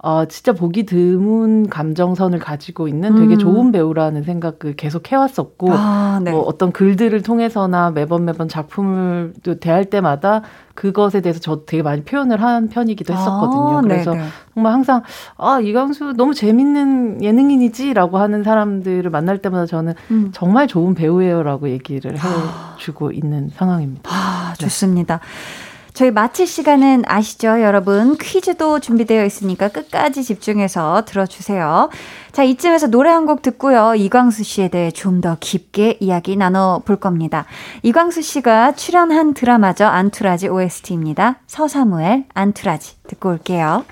[0.00, 3.38] 어, 진짜 보기 드문 감정선을 가지고 있는 되게 음.
[3.38, 6.30] 좋은 배우라는 생각을 계속 해왔었고, 아, 네.
[6.30, 10.42] 뭐 어떤 글들을 통해서나 매번 매번 작품을 대할 때마다
[10.74, 13.78] 그것에 대해서 저 되게 많이 표현을 한 편이기도 했었거든요.
[13.78, 14.24] 아, 그래서 네네.
[14.54, 15.02] 정말 항상,
[15.36, 20.30] 아, 이광수 너무 재밌는 예능인이지라고 하는 사람들을 만날 때마다 저는 음.
[20.32, 22.16] 정말 좋은 배우예요라고 얘기를
[22.76, 24.08] 해주고 있는 상황입니다.
[24.12, 25.16] 아, 좋습니다.
[25.18, 25.67] 네.
[25.98, 28.16] 저희 마칠 시간은 아시죠, 여러분?
[28.18, 31.90] 퀴즈도 준비되어 있으니까 끝까지 집중해서 들어주세요.
[32.30, 33.96] 자, 이쯤에서 노래 한 곡 듣고요.
[33.96, 37.46] 이광수 씨에 대해 좀 더 깊게 이야기 나눠볼 겁니다.
[37.82, 39.86] 이광수 씨가 출연한 드라마죠.
[39.86, 41.40] 안투라지 OST입니다.
[41.48, 43.84] 서사무엘 안투라지 듣고 올게요.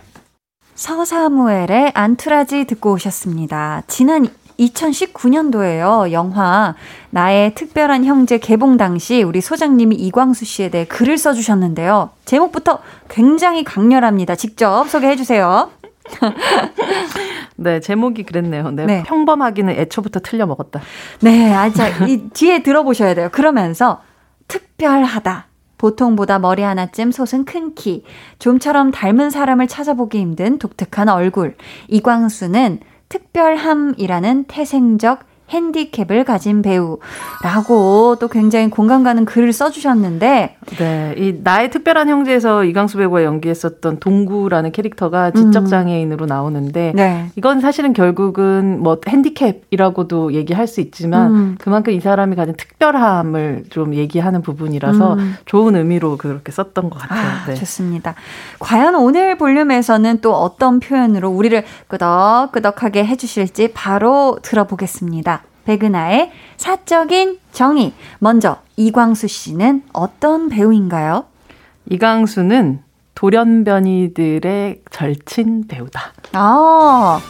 [0.76, 3.82] 서사무엘의 안투라지 듣고 오셨습니다.
[3.88, 6.12] 지난 2019년도에요.
[6.12, 6.74] 영화
[7.10, 12.10] 나의 특별한 형제 개봉 당시 우리 소장님이 이광수 씨에 대해 글을 써주셨는데요.
[12.24, 14.34] 제목부터 굉장히 강렬합니다.
[14.34, 15.70] 직접 소개해 주세요.
[17.56, 18.70] 네, 제목이 그랬네요.
[18.70, 19.02] 네, 네.
[19.04, 20.80] 평범하기는 애초부터 틀려 먹었다.
[21.20, 23.28] 네, 아, 자, 이 뒤에 들어보셔야 돼요.
[23.32, 24.02] 그러면서
[24.46, 25.46] 특별하다.
[25.78, 28.04] 보통보다 머리 하나쯤 솟은 큰 키,
[28.38, 31.56] 좀처럼 닮은 사람을 찾아보기 힘든 독특한 얼굴.
[31.88, 41.70] 이광수는 특별함이라는 태생적 핸디캡을 가진 배우라고 또 굉장히 공감 가는 글을 써주셨는데 네, 이 나의
[41.70, 45.66] 특별한 형제에서 이강수 배우가 연기했었던 동구라는 캐릭터가 지적 음.
[45.66, 47.30] 장애인으로 나오는데 네.
[47.36, 51.56] 이건 사실은 결국은 뭐 핸디캡이라고도 얘기할 수 있지만 음.
[51.60, 55.36] 그만큼 이 사람이 가진 특별함을 좀 얘기하는 부분이라서 음.
[55.44, 57.28] 좋은 의미로 그렇게 썼던 것 같아요.
[57.28, 57.54] 아, 네.
[57.54, 58.14] 좋습니다.
[58.58, 65.35] 과연 오늘 볼륨에서는 또 어떤 표현으로 우리를 끄덕끄덕하게 해주실지 바로 들어보겠습니다.
[65.66, 67.92] 백은하의 사적인 정의.
[68.18, 71.26] 먼저 이광수 씨는 어떤 배우인가요?
[71.90, 72.82] 이광수는
[73.14, 76.12] 돌연변이들의 절친 배우다.
[76.32, 77.20] 아.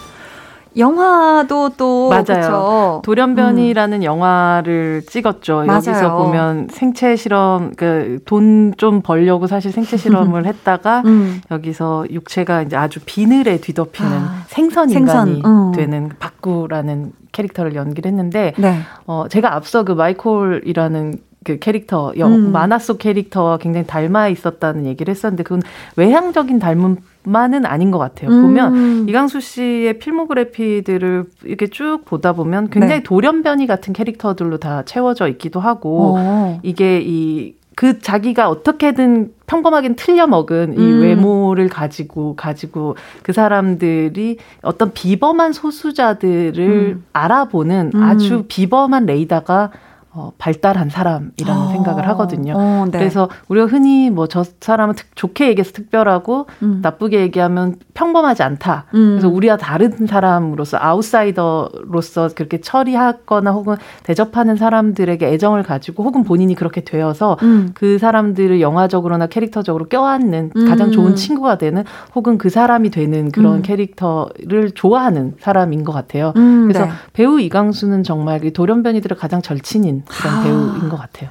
[0.77, 2.23] 영화도 또 맞아요.
[2.25, 3.03] 그쵸?
[3.05, 4.03] 돌연변이라는 음.
[4.05, 5.65] 영화를 찍었죠.
[5.67, 5.77] 맞아요.
[5.77, 11.41] 여기서 보면 생체 실험 그 돈 좀 벌려고 사실 생체 실험을 했다가 음.
[11.51, 15.69] 여기서 육체가 이제 아주 비늘에 뒤덮이는 아, 생선 인간이 생선.
[15.69, 15.73] 음.
[15.73, 18.79] 되는 박구라는 캐릭터를 연기를 했는데 네.
[19.07, 22.51] 어 제가 앞서 그 마이콜이라는 그 캐릭터, 영, 음.
[22.53, 25.63] 만화 속 캐릭터와 굉장히 닮아 있었다는 얘기를 했었는데 그건
[25.95, 28.31] 외형적인 닮은 만은 아닌 것 같아요.
[28.31, 28.43] 음.
[28.43, 33.03] 보면 이광수 씨의 필모그래피들을 이렇게 쭉 보다 보면 굉장히 네.
[33.03, 36.15] 돌연변이 같은 캐릭터들로 다 채워져 있기도 하고 오.
[36.17, 36.61] 어.
[36.63, 41.03] 이게 이 그 자기가 어떻게든 평범하게 틀려 먹은 이 음.
[41.03, 47.05] 외모를 가지고 가지고 그 사람들이 어떤 비범한 소수자들을 음.
[47.13, 48.03] 알아보는 음.
[48.03, 49.71] 아주 비범한 레이더가
[50.17, 52.55] 어, 발달한 사람이라는 어, 생각을 하거든요.
[52.57, 52.99] 어, 네.
[52.99, 56.81] 그래서 우리가 흔히 뭐 저 사람은 특, 좋게 얘기해서 특별하고 음.
[56.83, 58.85] 나쁘게 얘기하면 평범하지 않다.
[58.95, 59.13] 음.
[59.13, 66.83] 그래서 우리와 다른 사람으로서 아웃사이더로서 그렇게 처리하거나 혹은 대접하는 사람들에게 애정을 가지고 혹은 본인이 그렇게
[66.83, 67.71] 되어서 음.
[67.75, 71.15] 그 사람들을 영화적으로나 캐릭터적으로 껴안는 가장 좋은 음.
[71.15, 73.63] 친구가 되는 혹은 그 사람이 되는 그런 음.
[73.63, 76.33] 캐릭터를 좋아하는 사람인 것 같아요.
[76.37, 76.93] 음, 그래서 네.
[77.13, 81.31] 배우 이강수는 정말 돌연변이들의 가장 절친인 그런 아, 배우인 것 같아요.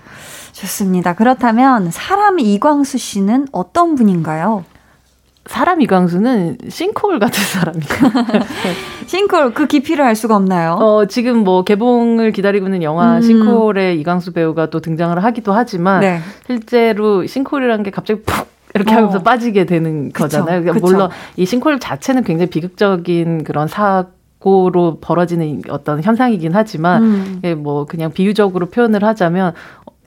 [0.52, 1.14] 좋습니다.
[1.14, 4.64] 그렇다면 사람 이광수 씨는 어떤 분인가요?
[5.48, 7.86] 사람 이광수는 싱크홀 같은 사람이에요.
[9.06, 10.74] 싱크홀 그 깊이를 알 수가 없나요?
[10.74, 13.22] 어 지금 뭐 개봉을 기다리고 있는 영화 음.
[13.22, 16.20] 싱크홀에 이광수 배우가 또 등장을 하기도 하지만 네.
[16.48, 18.98] 실제로 싱크홀이라는 게 갑자기 푹 이렇게 어.
[18.98, 20.62] 하면서 빠지게 되는 거잖아요.
[20.62, 20.86] 그쵸, 그쵸.
[20.86, 24.08] 물론 이 싱크홀 자체는 굉장히 비극적인 그런 사
[24.40, 27.42] 고로 벌어지는 어떤 현상이긴 하지만 음.
[27.44, 29.54] 예, 뭐 그냥 비유적으로 표현을 하자면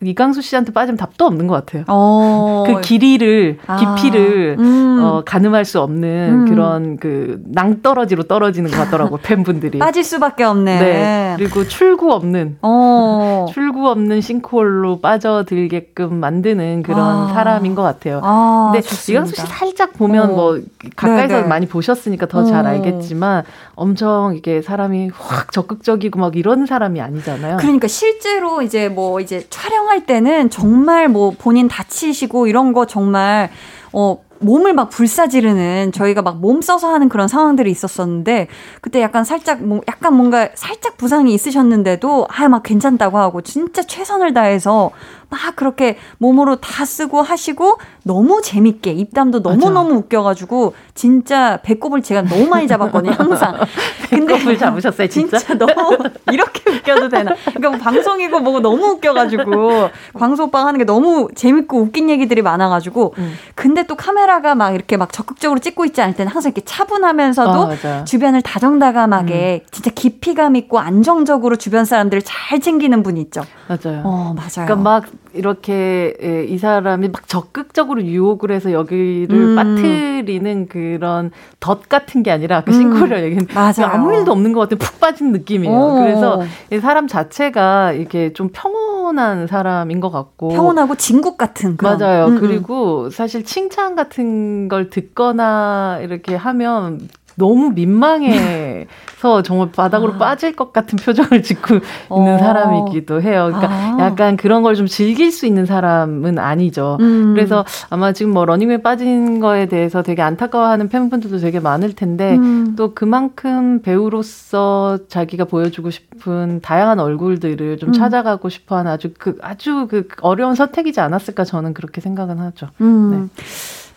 [0.02, 1.84] 이강수 씨한테 빠지면 답도 없는 것 같아요.
[1.88, 2.64] 어.
[2.66, 3.76] 그 길이를 아.
[3.76, 5.00] 깊이를 음.
[5.02, 6.48] 어, 가늠할 수 없는 음.
[6.48, 10.80] 그런 그 낭떠러지로 떨어지는 것 같더라고 팬분들이 빠질 수밖에 없네.
[10.80, 11.34] 네.
[11.36, 13.46] 그리고 출구 없는 어.
[13.52, 17.28] 출구 없는 싱크홀로 빠져들게끔 만드는 그런 아.
[17.32, 18.20] 사람인 것 같아요.
[18.22, 19.24] 아, 근데 좋습니다.
[19.24, 20.34] 이강수 씨 살짝 보면 어.
[20.34, 20.60] 뭐
[20.96, 21.48] 가까이서 네네.
[21.48, 22.68] 많이 보셨으니까 더잘 어.
[22.68, 27.56] 알겠지만 엄청 이게 사람이 확 적극적이고 막 이런 사람이 아니잖아요.
[27.58, 33.50] 그러니까 실제로 이제 뭐 이제 촬영 촬영할 때는 정말 뭐 본인 다치시고 이런 거 정말
[33.92, 38.46] 어 몸을 막 불사지르는 저희가 막 몸 써서 하는 그런 상황들이 있었었는데
[38.80, 44.34] 그때 약간 살짝 뭐 약간 뭔가 살짝 부상이 있으셨는데도 아 막 괜찮다고 하고 진짜 최선을
[44.34, 44.90] 다해서
[45.30, 52.46] 막 그렇게 몸으로 다 쓰고 하시고 너무 재밌게 입담도 너무너무 웃겨가지고 진짜 배꼽을 제가 너무
[52.46, 53.54] 많이 잡았거든요, 항상.
[54.10, 55.36] 배꼽을 잡으셨어요, 진짜?
[55.38, 55.98] 진짜 너무
[56.32, 57.34] 이렇게 웃겨도 되나?
[57.44, 63.14] 그러니까 뭐 방송이고 뭐고 너무 웃겨가지고 광수 오빠가 하는 게 너무 재밌고 웃긴 얘기들이 많아가지고
[63.18, 63.34] 음.
[63.54, 68.04] 근데 또 카메라가 막 이렇게 막 적극적으로 찍고 있지 않을 때는 항상 이렇게 차분하면서도 어,
[68.04, 69.68] 주변을 다정다감하게 음.
[69.70, 73.42] 진짜 깊이감 있고 안정적으로 주변 사람들을 잘 챙기는 분이 있죠.
[73.68, 74.02] 맞아요.
[74.04, 74.66] 어, 맞아요.
[74.66, 75.04] 그러니까 막
[75.34, 79.56] 이렇게 예, 이 사람이 막 적극적으로 유혹을 해서 여기를 음.
[79.56, 83.24] 빠뜨리는 그런 덫 같은 게 아니라 그 싱크로를 음.
[83.24, 83.46] 얘기는
[83.84, 85.74] 아무 일도 없는 것 같은 푹 빠진 느낌이에요.
[85.74, 85.94] 오.
[86.00, 91.98] 그래서 이 사람 자체가 이렇게 좀 평온한 사람인 것 같고 평온하고 진국 같은 그런.
[91.98, 92.26] 맞아요.
[92.26, 92.40] 음, 음.
[92.40, 97.00] 그리고 사실 칭찬 같은 걸 듣거나 이렇게 하면
[97.38, 100.18] 너무 민망해서 정말 바닥으로 아.
[100.18, 102.38] 빠질 것 같은 표정을 짓고 있는 어.
[102.38, 103.50] 사람이기도 해요.
[103.52, 103.96] 그러니까 아.
[104.00, 106.98] 약간 그런 걸 좀 즐길 수 있는 사람은 아니죠.
[107.00, 107.34] 음.
[107.34, 112.74] 그래서 아마 지금 뭐 러닝맨 빠진 거에 대해서 되게 안타까워하는 팬분들도 되게 많을 텐데 음.
[112.76, 117.92] 또 그만큼 배우로서 자기가 보여주고 싶은 다양한 얼굴들을 좀 음.
[117.92, 122.68] 찾아가고 싶어하는 아주 그 아주 그 어려운 선택이지 않았을까 저는 그렇게 생각은 하죠.
[122.80, 123.30] 음.
[123.36, 123.42] 네.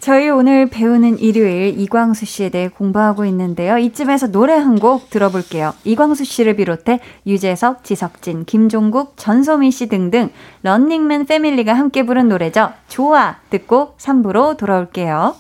[0.01, 3.77] 저희 오늘 배우는 일요일 이광수 씨에 대해 공부하고 있는데요.
[3.77, 5.75] 이쯤에서 노래 한 곡 들어볼게요.
[5.83, 10.31] 이광수 씨를 비롯해 유재석, 지석진, 김종국, 전소민 씨 등등
[10.63, 12.71] 런닝맨 패밀리가 함께 부른 노래죠.
[12.87, 15.35] 좋아 듣고 3부로 돌아올게요.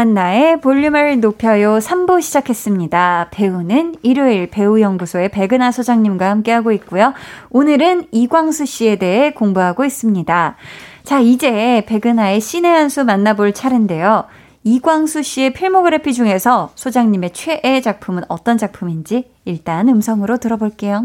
[0.00, 3.28] 강한나의 볼륨을 높여요 3부 시작했습니다.
[3.30, 7.12] 배우는 일요일 배우연구소의 백은하 소장님과 함께하고 있고요.
[7.50, 10.56] 오늘은 이광수 씨에 대해 공부하고 있습니다.
[11.04, 14.24] 자, 이제 백은하의 신의 한 수 만나볼 차례인데요.
[14.64, 21.04] 이광수 씨의 필모그래피 중에서 소장님의 최애 작품은 어떤 작품인지 일단 음성으로 들어볼게요.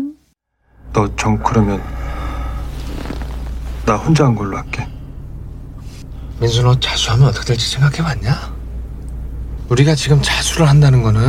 [0.94, 1.82] 너 정크라면
[3.86, 4.88] 나 혼자 한 걸로 할게.
[6.40, 8.55] 민수 너 자수하면 어떻게 될지 생각해봤냐?
[9.70, 11.22] 우리가 지금 자수를 한다는 거는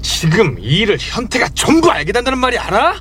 [0.00, 2.94] 지금 이 일을 현태가 전부 알게 된다는 말이 알아?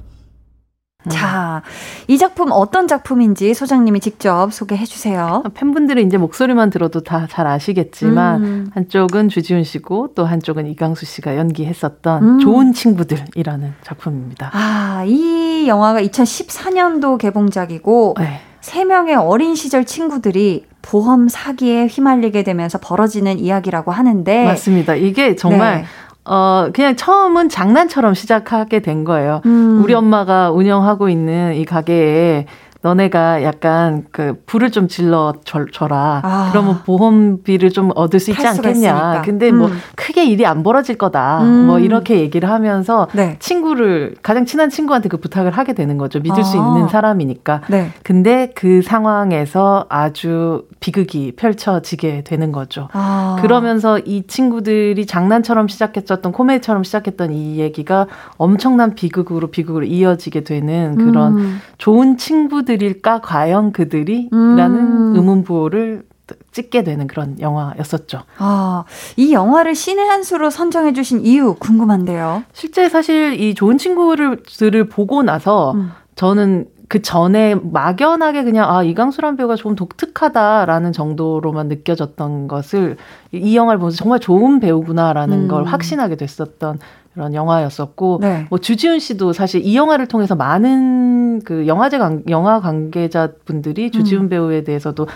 [1.10, 1.64] 자,
[2.08, 5.42] 이 작품 어떤 작품인지 소장님이 직접 소개해 주세요.
[5.56, 8.72] 팬분들은 이제 목소리만 들어도 다 잘 아시겠지만 음.
[8.76, 12.40] 한쪽은 주지훈 씨고 또 한쪽은 이강수 씨가 연기했었던 음.
[12.40, 14.52] 좋은 친구들이라는 작품입니다.
[14.54, 18.42] 아, 이 영화가 2014년도 개봉작이고 네.
[18.62, 24.96] 3명의 어린 시절 친구들이 보험 사기에 휘말리게 되면서 벌어지는 이야기라고 하는데 맞습니다.
[24.96, 25.86] 이게 정말 네.
[26.26, 29.42] 어, 그냥 처음은 장난처럼 시작하게 된 거예요.
[29.46, 29.82] 음.
[29.84, 32.46] 우리 엄마가 운영하고 있는 이 가게에
[32.84, 36.22] 너네가 약간 그 불을 좀 질러 줘라.
[36.24, 36.50] 아.
[36.52, 39.22] 그러면 보험비를 좀 얻을 수 있지 않겠냐.
[39.24, 39.78] 근데 뭐 음.
[39.96, 41.44] 크게 일이 안 벌어질 거다.
[41.44, 41.68] 음.
[41.68, 43.38] 뭐 이렇게 얘기를 하면서 네.
[43.40, 46.20] 친구를 가장 친한 친구한테 그 부탁을 하게 되는 거죠.
[46.20, 46.44] 믿을 아.
[46.44, 47.62] 수 있는 사람이니까.
[47.70, 47.92] 네.
[48.04, 52.88] 근데 그 상황에서 아주 비극이 펼쳐지게 되는 거죠.
[52.94, 53.38] 아.
[53.42, 61.38] 그러면서 이 친구들이 장난처럼 시작했었던 코미디처럼 시작했던 이 얘기가 엄청난 비극으로 비극으로 이어지게 되는 그런
[61.38, 61.62] 음.
[61.78, 64.30] 좋은 친구들 친구들일까 과연 그들이?
[64.32, 64.56] 음.
[64.56, 66.04] 라는 의문부호를
[66.52, 68.22] 찍게 되는 그런 영화였었죠.
[68.38, 68.86] 아,
[69.18, 72.44] 이 영화를 신의 한 수로 선정해 주신 이유 궁금한데요.
[72.54, 75.92] 실제 사실 이 좋은 친구들을 보고 나서 음.
[76.16, 82.98] 저는 그 전에 막연하게 그냥 아 이강수란 배우가 좀 독특하다라는 정도로만 느껴졌던 것을
[83.32, 85.48] 이 영화를 보면서 정말 좋은 배우구나라는 음.
[85.48, 86.80] 걸 확신하게 됐었던
[87.14, 88.48] 그런 영화였었고 네.
[88.50, 94.30] 뭐 주지훈 씨도 사실 이 영화를 통해서 많은 그 영화제 관, 영화 관계자분들이 주지훈 음.
[94.30, 95.08] 배우에 대해서도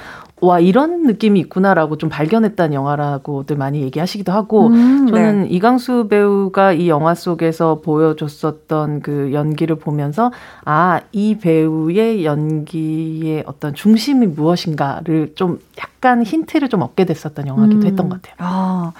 [0.42, 5.48] 와 이런 느낌이 있구나라고 좀 발견했다는 영화라고들 많이 얘기하시기도 하고 음, 저는 네.
[5.48, 10.32] 이강수 배우가 이 영화 속에서 보여줬었던 그 연기를 보면서
[10.66, 17.88] 아 이 배우의 연기의 어떤 중심이 무엇인가를 좀 약간 힌트를 좀 얻게 됐었던 영화기도 음.
[18.06, 18.36] 했던 것 같아요.
[18.40, 18.92] 아.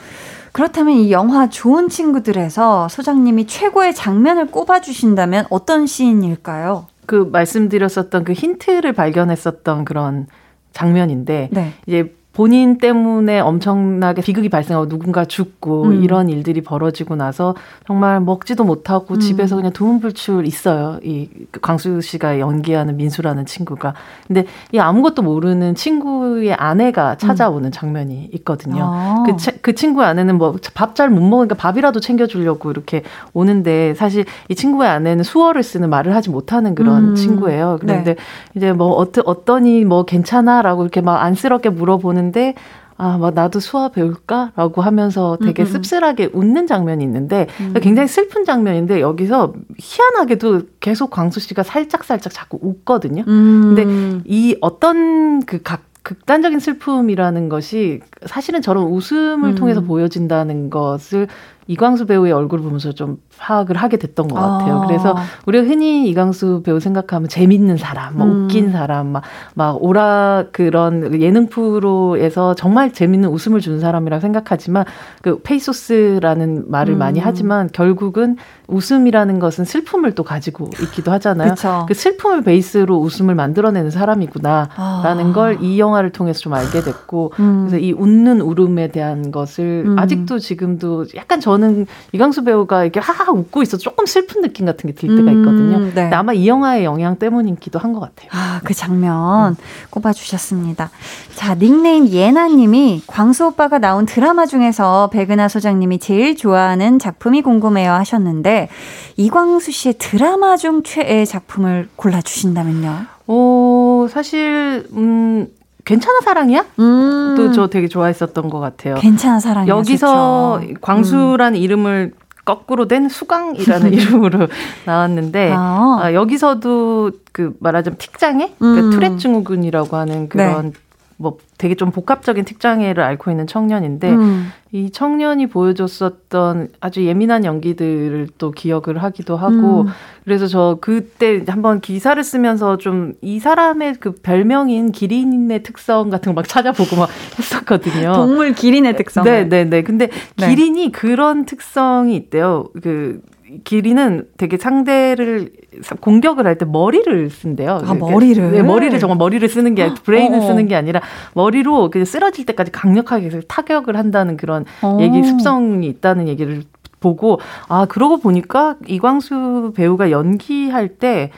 [0.52, 6.88] 그렇다면 이 영화 좋은 친구들에서 소장님이 최고의 장면을 꼽아주신다면 어떤 시인일까요?
[7.06, 10.28] 그 말씀드렸었던 그 힌트를 발견했었던 그런
[10.72, 11.74] 장면인데 네.
[11.86, 16.04] 이제 본인 때문에 엄청나게 비극이 발생하고 누군가 죽고 음.
[16.04, 17.56] 이런 일들이 벌어지고 나서
[17.88, 19.20] 정말 먹지도 못하고 음.
[19.20, 21.00] 집에서 그냥 두문불출 있어요.
[21.02, 21.30] 이
[21.62, 23.94] 광수 씨가 연기하는 민수라는 친구가.
[24.28, 27.72] 근데 이 아무것도 모르는 친구의 아내가 찾아오는 음.
[27.72, 28.84] 장면이 있거든요.
[28.84, 29.24] 아.
[29.26, 33.02] 그, 그 친구의 아내는 뭐 밥 잘 못 먹으니까 밥이라도 챙겨주려고 이렇게
[33.34, 37.16] 오는데 사실 이 친구의 아내는 수어를 쓰는 말을 하지 못하는 그런 음.
[37.16, 37.78] 친구예요.
[37.80, 38.22] 그런데 네.
[38.56, 42.56] 이제 뭐 어떠, 어떠니 뭐 괜찮아라고 이렇게 막 안쓰럽게 물어보는 하는데
[42.98, 45.72] 아, 막 나도 수화 배울까 라고 하면서 되게 음, 음.
[45.72, 47.74] 씁쓸하게 웃는 장면이 있는데 음.
[47.82, 53.24] 굉장히 슬픈 장면인데 여기서 희한하게도 계속 광수 씨가 살짝 살짝 자꾸 웃거든요.
[53.28, 53.76] 음.
[53.76, 59.56] 근데 이 어떤 그 각 극단적인 슬픔이라는 것이 사실은 저런 웃음을 음.
[59.56, 61.28] 통해서 보여진다는 것을
[61.68, 64.82] 이광수 배우의 얼굴을 보면서 좀 파악을 하게 됐던 것 같아요.
[64.82, 64.88] 아.
[64.88, 68.44] 그래서 우리가 흔히 이광수 배우 생각하면 재밌는 사람, 막 음.
[68.44, 69.24] 웃긴 사람, 막,
[69.56, 74.86] 막 오라 그런 예능 프로에서 정말 재밌는 웃음을 주는 사람이라 생각하지만
[75.22, 77.00] 그 페이소스라는 말을 음.
[77.00, 78.38] 많이 하지만 결국은
[78.68, 81.52] 웃음이라는 것은 슬픔을 또 가지고 있기도 하잖아요.
[81.52, 81.86] 그쵸.
[81.88, 85.34] 그 슬픔을 베이스로 웃음을 만들어내는 사람이구나라는 아.
[85.34, 87.68] 걸 이 영화를 통해서 좀 알게 됐고 음.
[87.68, 90.00] 그래서 이 웃는 울음에 대한 것을 음.
[90.00, 94.96] 아직도 지금도 약간 저는 이광수 배우가 이렇게 하하 웃고 있어 조금 슬픈 느낌 같은 게
[94.96, 95.78] 들 때가 음, 있거든요.
[95.78, 96.10] 음, 네.
[96.14, 98.30] 아마 이 영화의 영향 때문이기도 한 것 같아요.
[98.34, 99.56] 아, 그 장면 음.
[99.90, 100.90] 꼽아주셨습니다.
[101.36, 108.70] 자, 닉네임 예나님이 광수 오빠가 나온 드라마 중에서 백은하 소장님이 제일 좋아하는 작품이 궁금해요 하셨는데
[109.18, 113.06] 이광수 씨의 드라마 중 최애 작품을 골라주신다면요?
[113.28, 115.48] 오, 사실, 음,
[115.86, 116.66] 괜찮아 사랑이야?
[116.80, 117.36] 음.
[117.38, 118.96] 또저 되게 좋아했었던 것 같아요.
[118.96, 119.74] 괜찮아 사랑이야.
[119.74, 120.74] 여기서 좋죠.
[120.82, 121.62] 광수라는 음.
[121.62, 122.14] 이름을
[122.44, 124.48] 거꾸로 된 수강이라는 이름으로
[124.86, 126.00] 나왔는데 아.
[126.02, 128.76] 아, 여기서도 그 말하자면 틱장애, 그 음.
[128.76, 130.80] 그 투렛 증후군이라고 하는 그런 네.
[131.18, 134.52] 뭐 되게 좀 복합적인 특장애를 앓고 있는 청년인데 음.
[134.72, 139.88] 이 청년이 보여줬었던 아주 예민한 연기들을 또 기억을 하기도 하고 음.
[140.26, 146.36] 그래서 저 그때 한번 기사를 쓰면서 좀 이 사람의 그 별명인 기린의 특성 같은 거
[146.36, 147.10] 막 찾아보고 막
[147.40, 148.14] 했었거든요.
[148.14, 149.24] 동물 기린의 특성.
[149.24, 149.82] 네, 네, 네.
[149.84, 150.50] 근데 네.
[150.50, 152.66] 기린이 그런 특성이 있대요.
[152.84, 153.22] 그
[153.64, 155.52] 기린은 되게 상대를
[156.00, 157.82] 공격을 할 때 머리를 쓴대요.
[157.86, 158.52] 아, 머리를?
[158.52, 161.02] 네, 머리를 정말 머리를 쓰는 게, 브레인을 어 쓰는 게 아니라
[161.34, 164.98] 머리로 그냥 쓰러질 때까지 강력하게 타격을 한다는 그런 어.
[165.02, 166.64] 얘기, 습성이 있다는 얘기를
[167.00, 171.32] 보고, 아, 그러고 보니까 이광수 배우가 연기할 때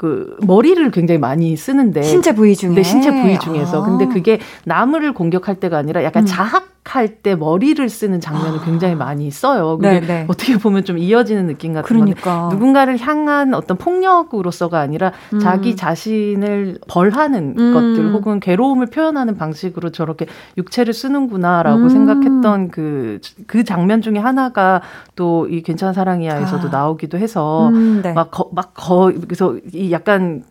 [0.00, 3.84] 그 머리를 굉장히 많이 쓰는데 신체 부위 중에 네, 신체 부위 중에서 아.
[3.84, 6.26] 근데 그게 나무를 공격할 때가 아니라 약간 음.
[6.26, 8.64] 자학 할 때 머리를 쓰는 장면을 아.
[8.64, 9.76] 굉장히 많이 써요.
[9.76, 10.26] 그게 네네.
[10.28, 12.40] 어떻게 보면 좀 이어지는 느낌 같은 그러니까.
[12.42, 15.40] 건데 누군가를 향한 어떤 폭력으로서가 아니라 음.
[15.40, 17.74] 자기 자신을 벌하는 음.
[17.74, 20.26] 것들 혹은 괴로움을 표현하는 방식으로 저렇게
[20.56, 21.88] 육체를 쓰는구나라고 음.
[21.88, 24.80] 생각했던 그, 그 장면 중에 하나가
[25.16, 26.70] 또 이 괜찮은 사랑이야에서도 아.
[26.70, 28.12] 나오기도 해서 음, 네.
[28.12, 30.42] 막, 거, 막 거, 그래서 이 약간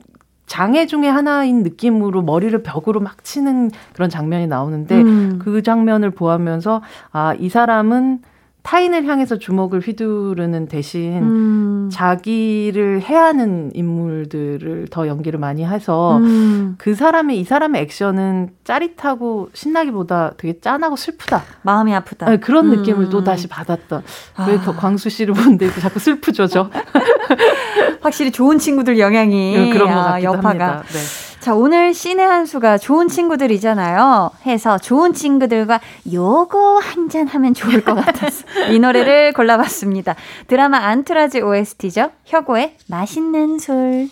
[0.50, 5.39] 장애 중에 하나인 느낌으로 머리를 벽으로 막 치는 그런 장면이 나오는데 음.
[5.39, 6.82] 그 장면을 보면서
[7.12, 8.22] 아, 이 사람은
[8.64, 11.89] 타인을 향해서 주먹을 휘두르는 대신 음.
[11.91, 16.76] 자기를 해하는 인물들을 더 연기를 많이 해서 음.
[16.78, 21.43] 그 사람의 이 사람의 액션은 짜릿하고 신나기보다 되게 짠하고 슬프다.
[21.62, 22.30] 마음이 아프다.
[22.30, 22.78] 네, 그런 음.
[22.78, 24.03] 느낌을 또 다시 받았던.
[24.36, 24.45] 아.
[24.47, 26.70] 왜 광수 씨를 보는데 자꾸 슬프죠, 저?
[28.01, 30.49] 확실히 좋은 친구들 영향이 네, 그런 것 아, 여파가.
[30.49, 30.84] 합니다.
[30.88, 31.29] 네.
[31.40, 34.32] 자, 오늘 신의 한 수가 좋은 친구들이잖아요.
[34.46, 35.80] 해서 좋은 친구들과
[36.12, 40.16] 요거 한 잔 하면 좋을 것 같아서 이 노래를 골라봤습니다.
[40.48, 42.12] 드라마 안투라지 OST죠.
[42.26, 44.10] 혁오의 맛있는 술.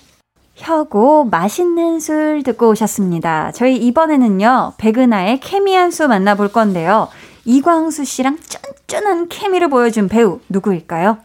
[0.55, 3.51] 혁오 맛있는 술 듣고 오셨습니다.
[3.51, 4.73] 저희 이번에는요.
[4.77, 7.09] 백은하의 케미 한 수 만나볼 건데요.
[7.45, 8.39] 이광수 씨랑
[8.87, 11.17] 쫀쫀한 케미를 보여준 배우 누구일까요?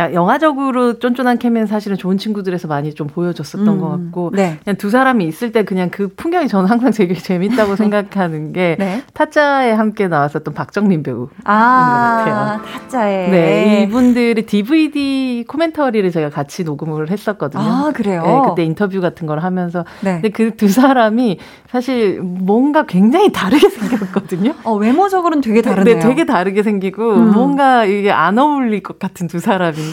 [0.00, 4.58] 야, 영화적으로 쫀쫀한 케미는 사실은 좋은 친구들에서 많이 좀 보여줬었던 음, 것 같고 네.
[4.64, 9.02] 그냥 두 사람이 있을 때 그냥 그 풍경이 저는 항상 되게 재밌다고 생각하는 게 네.
[9.12, 12.62] 타짜에 함께 나왔었던 박정민 배우인 아, 것 같아요.
[12.64, 13.28] 타짜에.
[13.30, 17.62] 네, 이분들이 DVD 코멘터리를 제가 같이 녹음을 했었거든요.
[17.62, 18.22] 아, 그래요?
[18.22, 20.20] 네, 그때 인터뷰 같은 걸 하면서 네.
[20.20, 21.38] 근데 그 두 사람이
[21.70, 24.52] 사실 뭔가 굉장히 다르게 생겼거든요.
[24.64, 25.94] 어, 외모적으로는 되게 다르네요.
[25.94, 27.32] 네, 되게 다르게 생기고 음.
[27.32, 29.89] 뭔가 이게 안 어울릴 것 같은 두 사람인데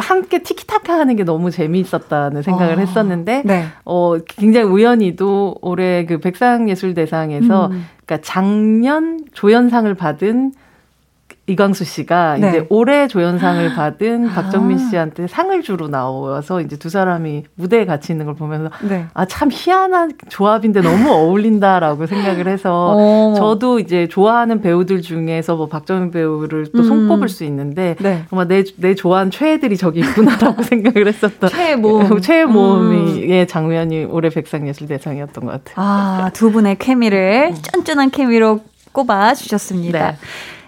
[0.00, 3.66] 함께 티키타카 하는 게 너무 재미있었다는 생각을 아, 했었는데 네.
[3.84, 7.86] 어 굉장히 우연히도 올해 그 백상예술대상에서 음.
[8.04, 10.52] 그러니까 작년 조연상을 받은
[11.50, 12.48] 이광수 씨가 네.
[12.48, 14.32] 이제 올해 조연상을 받은 아.
[14.32, 19.06] 박정민 씨한테 상을 주러 나와서 이제 두 사람이 무대에 같이 있는 걸 보면서 네.
[19.14, 23.34] 아참 희한한 조합인데 너무 어울린다라고 생각을 해서 어.
[23.36, 26.84] 저도 이제 좋아하는 배우들 중에서 뭐 박정민 배우를 또 음.
[26.84, 28.24] 손꼽을 수 있는데 네.
[28.30, 33.46] 정말 내, 내 좋아하는 최애들이 저기 있구나라고 생각을 했었던 최애 모음 최애 모음의 음.
[33.46, 36.24] 장면이 올해 백상예술대상이었던 것 같아요.
[36.26, 38.60] 아 두 분의 케미를 쫀쫀한 케미로
[38.92, 40.12] 꼽아 주셨습니다.
[40.12, 40.16] 네.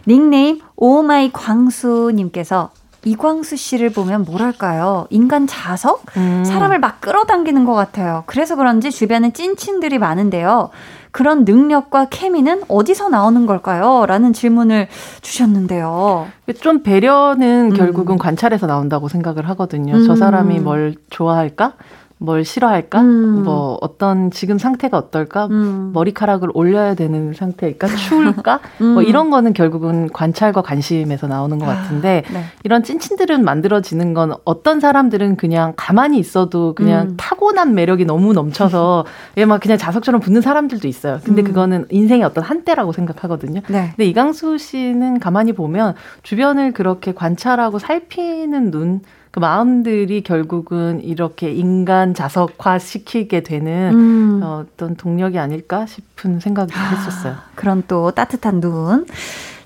[0.07, 2.71] 닉네임 오마이 광수님께서
[3.05, 5.07] 이광수 씨를 보면 뭐랄까요?
[5.11, 6.05] 인간 자석?
[6.17, 6.45] 음.
[6.45, 8.23] 사람을 막 끌어당기는 것 같아요.
[8.27, 10.71] 그래서 그런지 주변에 찐친들이 많은데요.
[11.11, 14.07] 그런 능력과 케미는 어디서 나오는 걸까요?
[14.07, 14.89] 라는 질문을
[15.21, 16.29] 주셨는데요.
[16.61, 17.77] 좀 배려는 음.
[17.77, 19.95] 결국은 관찰에서 나온다고 생각을 하거든요.
[19.97, 20.07] 음.
[20.07, 21.75] 저 사람이 뭘 좋아할까?
[22.23, 23.01] 뭘 싫어할까?
[23.01, 23.43] 음.
[23.43, 25.47] 뭐 어떤 지금 상태가 어떨까?
[25.51, 25.91] 음.
[25.93, 27.89] 머리카락을 올려야 되는 상태일까?
[27.89, 28.61] 추울까?
[28.81, 28.95] 음.
[28.95, 32.45] 뭐 이런 거는 결국은 관찰과 관심에서 나오는 것 같은데 아, 네.
[32.65, 37.15] 이런 찐친들은 만들어지는 건 어떤 사람들은 그냥 가만히 있어도 그냥 음.
[37.17, 39.05] 타고난 매력이 너무 넘쳐서
[39.39, 41.19] 얘 막 그냥 자석처럼 붙는 사람들도 있어요.
[41.25, 41.45] 근데 음.
[41.45, 43.61] 그거는 인생의 어떤 한때라고 생각하거든요.
[43.69, 43.89] 네.
[43.97, 49.01] 근데 이강수 씨는 가만히 보면 주변을 그렇게 관찰하고 살피는 눈
[49.33, 54.41] 그 마음들이 결국은 이렇게 인간 자석화 시키게 되는 음.
[54.43, 57.37] 어떤 동력이 아닐까 싶은 생각이 아, 했었어요.
[57.55, 59.07] 그런 또 따뜻한 눈.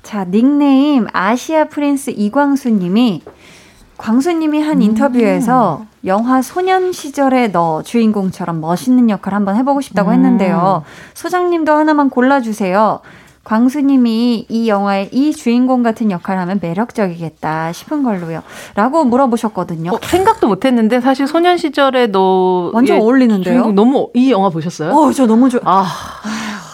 [0.04, 3.22] 자, 닉네임 아시아 프린스 이광수 님이
[3.98, 4.82] 광수님이 한 음.
[4.82, 10.14] 인터뷰에서 영화 소년 시절의 너 주인공처럼 멋있는 역할 한번 해보고 싶다고 음.
[10.14, 10.84] 했는데요.
[11.14, 13.00] 소장님도 하나만 골라주세요.
[13.46, 18.42] 광수님이 이 영화의 이 주인공 같은 역할을 하면 매력적이겠다 싶은 걸로요.
[18.74, 19.92] 라고 물어보셨거든요.
[19.92, 23.70] 어, 생각도 못 했는데 사실 소년 시절에 너 완전 어울리는데요.
[23.70, 24.90] 너무 이 영화 보셨어요?
[24.92, 25.60] 어, 저 너무 좋아.
[25.64, 25.86] 아.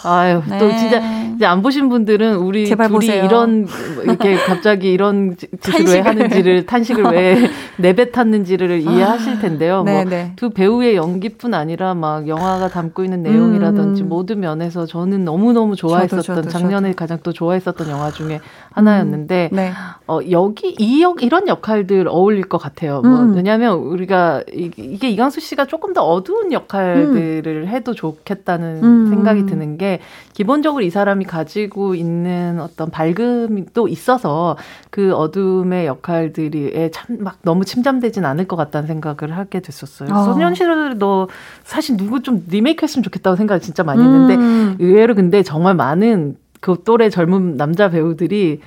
[0.05, 0.59] 아유, 네.
[0.59, 1.01] 또 진짜
[1.43, 3.25] 이제 안 보신 분들은 우리 둘이 보세요.
[3.25, 3.67] 이런
[4.05, 9.83] 이렇게 갑자기 이런 짓을 왜 하는지를 탄식을 왜 내뱉었는지를 이해하실 텐데요.
[9.83, 14.09] 뭐두 배우의 연기뿐 아니라 막 영화가 담고 있는 내용이라든지 음.
[14.09, 16.97] 모든 면에서 저는 너무 너무 좋아했었던 저도, 저도, 작년에 저도.
[16.97, 18.41] 가장 또 좋아했었던 영화 중에
[18.71, 19.57] 하나였는데 음.
[19.57, 19.73] 네.
[20.07, 23.01] 어, 여기 이 역, 이런 역할들 어울릴 것 같아요.
[23.01, 23.35] 뭐 음.
[23.35, 27.69] 왜냐하면 우리가 이, 게 이강수 씨가 조금 더 어두운 역할들을 음.
[27.69, 29.07] 해도 좋겠다는 음.
[29.09, 29.99] 생각이 드는 게
[30.35, 34.59] 기본적으로 이 사람이 가지고 있는 어떤 밝음이 또 있어서
[34.91, 40.13] 그 어둠의 역할들이 참 막 너무 침잠되진 않을 것 같다는 생각을 하게 됐었어요.
[40.15, 40.25] 어.
[40.25, 41.29] 소년시절도
[41.65, 44.77] 사실 누구 좀 리메이크했으면 좋겠다고 생각을 진짜 많이 했는데 음.
[44.79, 48.61] 의외로 근데 정말 많은 그 또래 젊은 남자 배우들이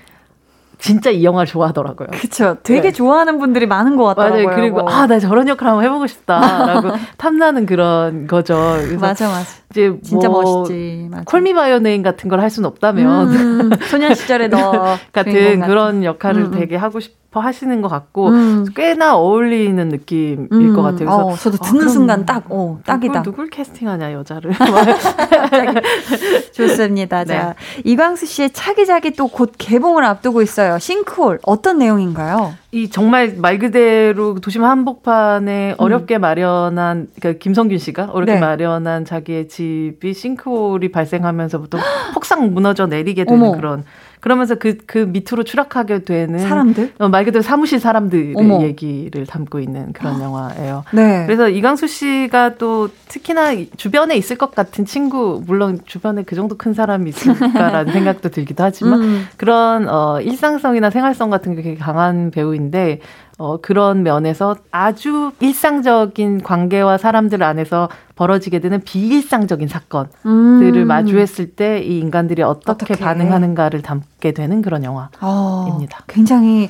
[0.78, 2.07] 진짜 이 영화를 좋아하더라고요.
[2.11, 2.57] 그쵸.
[2.63, 2.91] 되게 네.
[2.91, 4.45] 좋아하는 분들이 많은 것 같더라고요.
[4.45, 4.55] 맞아요.
[4.59, 8.55] 그리고, 아, 나 저런 역할 한번 해보고 싶다라고 탐나는 그런 거죠.
[8.99, 9.45] 맞아, 맞아.
[9.71, 11.07] 이제 뭐 진짜 멋있지.
[11.11, 11.23] 맞아.
[11.26, 13.28] 콜미 바이오 네임 같은 걸 할 수는 없다면.
[13.36, 14.95] 음, 소년 시절에 너.
[15.13, 16.59] 같은 그런 역할을 음, 음.
[16.59, 18.65] 되게 하고 싶 싶어 하시는 것 같고 음.
[18.73, 20.73] 꽤나 어울리는 느낌일 음.
[20.73, 20.97] 것 같아요.
[21.05, 23.21] 그래서 어, 저도 듣는 아, 순간 딱, 어, 딱이다.
[23.23, 24.53] 누굴, 누굴 캐스팅하냐 여자를.
[26.53, 27.25] 좋습니다.
[27.25, 27.33] 네.
[27.33, 30.79] 자 이광수 씨의 차기작이 또 곧 개봉을 앞두고 있어요.
[30.79, 32.53] 싱크홀 어떤 내용인가요?
[32.71, 35.75] 이 정말 말 그대로 도심 한복판에 음.
[35.77, 38.39] 어렵게 마련한 그러니까 김성균 씨가 어렵게 네.
[38.39, 41.79] 마련한 자기의 집이 싱크홀이 발생하면서부터
[42.13, 43.55] 폭삭 무너져 내리게 되는 어머.
[43.57, 43.83] 그런
[44.26, 46.93] 그러면서 그, 그 밑으로 추락하게 되는 사람들?
[46.97, 48.63] 어, 말 그대로 사무실 사람들의 어머.
[48.63, 50.84] 얘기를 담고 있는 그런 영화예요.
[50.93, 51.28] 네.
[51.28, 56.73] 그래서 이광수 씨가 또 특히나 주변에 있을 것 같은 친구, 물론 주변에 그 정도 큰
[56.73, 59.28] 사람이 있을까라는 생각도 들기도 하지만 음.
[59.38, 63.01] 그런 어, 일상성이나 생활성 같은 게 되게 강한 배우인데
[63.38, 70.88] 어, 그런 면에서 아주 일상적인 관계와 사람들 안에서 벌어지게 되는 비일상적인 사건들을 음.
[70.88, 75.19] 마주했을 때 이 인간들이 어떻게, 어떻게, 반응하는가를 담게 되는 그런 영화입니다.
[75.21, 76.69] 어, 굉장히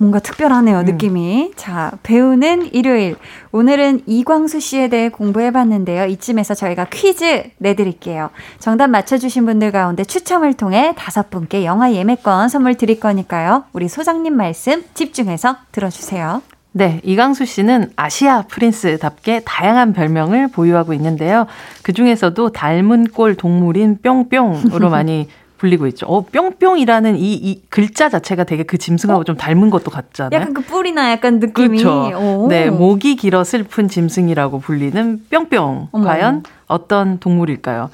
[0.00, 0.84] 뭔가 특별하네요, 음.
[0.86, 1.52] 느낌이.
[1.56, 3.16] 자, 배우는 일요일.
[3.52, 6.06] 오늘은 이광수 씨에 대해 공부해 봤는데요.
[6.06, 8.30] 이쯤에서 저희가 퀴즈 내드릴게요.
[8.58, 13.64] 정답 맞춰주신 분들 가운데 추첨을 통해 다섯 분께 영화 예매권 선물 드릴 거니까요.
[13.74, 16.40] 우리 소장님 말씀 집중해서 들어주세요.
[16.72, 21.46] 네, 이광수 씨는 아시아 프린스답게 다양한 별명을 보유하고 있는데요.
[21.82, 25.28] 그 중에서도 닮은 꼴 동물인 뿅뿅으로 많이
[25.60, 26.06] 불리고 있죠.
[26.06, 29.24] 어, 뿅뿅이라는 이, 이 글자 자체가 되게 그 짐승하고 어?
[29.24, 30.40] 좀 닮은 것도 같잖아요.
[30.40, 31.82] 약간 그 뿔이나 약간 느낌이.
[31.82, 32.46] 그렇죠.
[32.48, 35.88] 네, 목이 길어 슬픈 짐승이라고 불리는 뿅뿅.
[35.92, 36.04] 어머.
[36.04, 37.90] 과연 어떤 동물일까요?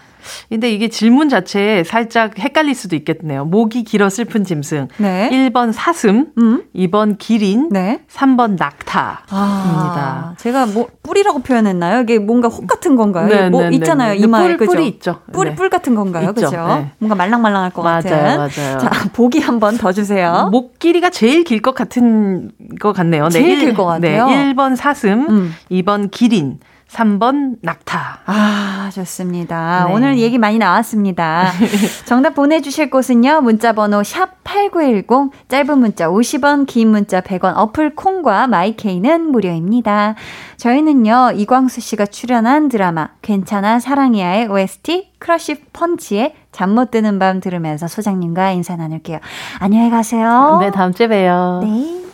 [0.49, 3.45] 근데 이게 질문 자체에 살짝 헷갈릴 수도 있겠네요.
[3.45, 4.89] 목이 길어 슬픈 짐승.
[4.99, 5.29] 네.
[5.33, 6.62] 1번 사슴, 음?
[6.74, 8.01] 2번 기린, 네.
[8.12, 9.27] 3번 낙타입니다.
[9.31, 12.03] 아, 제가 뭐 뿔이라고 표현했나요?
[12.03, 13.29] 이게 뭔가 혹 같은 건가요?
[13.29, 14.12] 네, 뭐 네, 네 있잖아요.
[14.12, 14.72] 네, 이마에 뿔, 그죠?
[14.72, 15.20] 뿔이 있죠.
[15.33, 16.33] 뿔, 뿔 같은 건가요?
[16.33, 16.51] 그죠?
[16.51, 16.91] 네.
[16.99, 18.37] 뭔가 말랑말랑할 것 맞아요, 같은.
[18.37, 18.79] 맞아요.
[18.79, 20.49] 자, 보기 한 번 더 주세요.
[20.53, 22.51] 목 길이가 제일 길 것 같은
[22.81, 23.29] 것 같네요.
[23.31, 24.27] 제일 길 것 같아요.
[24.29, 25.55] 네, 1번 사슴, 음.
[25.70, 26.59] 2번 기린,
[26.91, 28.20] 3번 낙타.
[28.26, 29.87] 아, 좋습니다.
[29.89, 29.93] 네.
[29.93, 31.51] 오늘 얘기 많이 나왔습니다.
[32.07, 33.41] 정답 보내주실 곳은요.
[33.41, 40.14] 문자번호 샵8910, 짧은 문자 50원, 긴 문자 100원, 어플 콩과 마이케이는 무료입니다.
[40.57, 47.89] 저희는요, 이광수 씨가 출연한 드라마, 괜찮아 사랑이야의 OST, 크러쉬 펀치의 잠 못 드는 밤 들으면서
[47.89, 49.18] 소장님과 인사 나눌게요.
[49.59, 50.59] 안녕히 가세요.
[50.61, 51.61] 네, 다음 주에 봬요.
[51.62, 52.05] 네.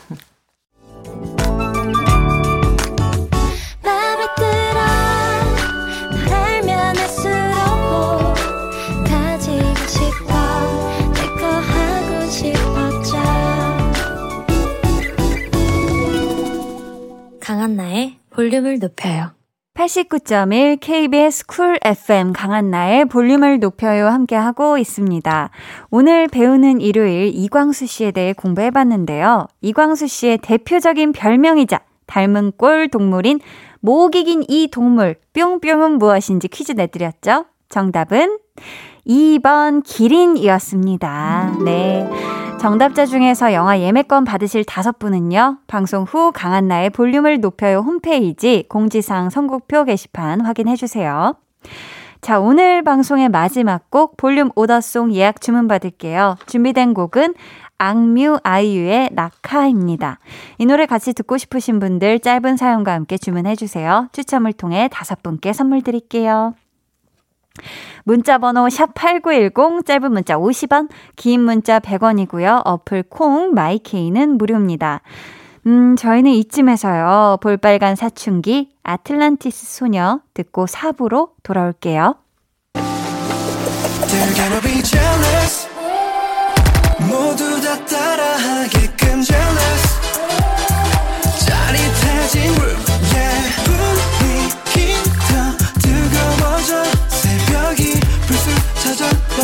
[17.62, 19.30] 강한나의 볼륨을 높여요.
[19.74, 25.50] 89.1 KBS 쿨 FM 강한나의 볼륨을 높여요 함께 하고 있습니다.
[25.90, 29.46] 오늘 배우는 일요일 이광수 씨에 대해 공부해 봤는데요.
[29.60, 33.38] 이광수 씨의 대표적인 별명이자 닮은 꼴 동물인
[33.78, 37.44] 목이 긴이 동물 뿅뿅은 무엇인지 퀴즈 내드렸죠?
[37.68, 38.38] 정답은
[39.06, 41.56] 2번 기린이었습니다.
[41.64, 42.08] 네.
[42.60, 49.84] 정답자 중에서 영화 예매권 받으실 다섯 분은요, 방송 후 강한나의 볼륨을 높여요 홈페이지 공지사항 선곡표
[49.84, 51.34] 게시판 확인해 주세요.
[52.20, 56.36] 자, 오늘 방송의 마지막 곡 볼륨 오더송 예약 주문 받을게요.
[56.46, 57.34] 준비된 곡은
[57.78, 60.20] 악뮤 아이유의 낙하입니다.
[60.58, 64.06] 이 노래 같이 듣고 싶으신 분들 짧은 사연과 함께 주문해 주세요.
[64.12, 66.54] 추첨을 통해 다섯 분께 선물 드릴게요.
[68.04, 72.62] 문자 번호 샵8910 짧은 문자 50원, 긴 문자 100원이고요.
[72.64, 75.02] 어플 콩 마이케이는 무료입니다.
[75.66, 77.38] 음, 저희는 이쯤에서요.
[77.40, 82.16] 볼빨간 사춘기 아틀란티스 소녀 듣고 4부로 돌아올게요.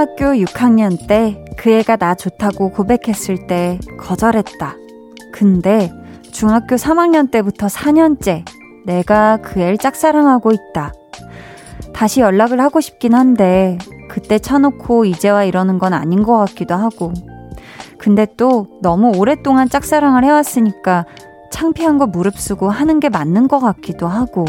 [0.00, 4.76] 초등학교 6학년 때 그 애가 나 좋다고 고백했을 때 거절했다.
[5.30, 5.92] 근데
[6.32, 8.46] 중학교 3학년 때부터 4년째
[8.86, 10.94] 내가 그 애를 짝사랑하고 있다.
[11.92, 13.76] 다시 연락을 하고 싶긴 한데
[14.08, 17.12] 그때 쳐놓고 이제와 이러는 건 아닌 것 같기도 하고.
[17.98, 21.04] 근데 또 너무 오랫동안 짝사랑을 해왔으니까
[21.52, 24.46] 창피한 거 무릅쓰고 하는 게 맞는 것 같기도 하고.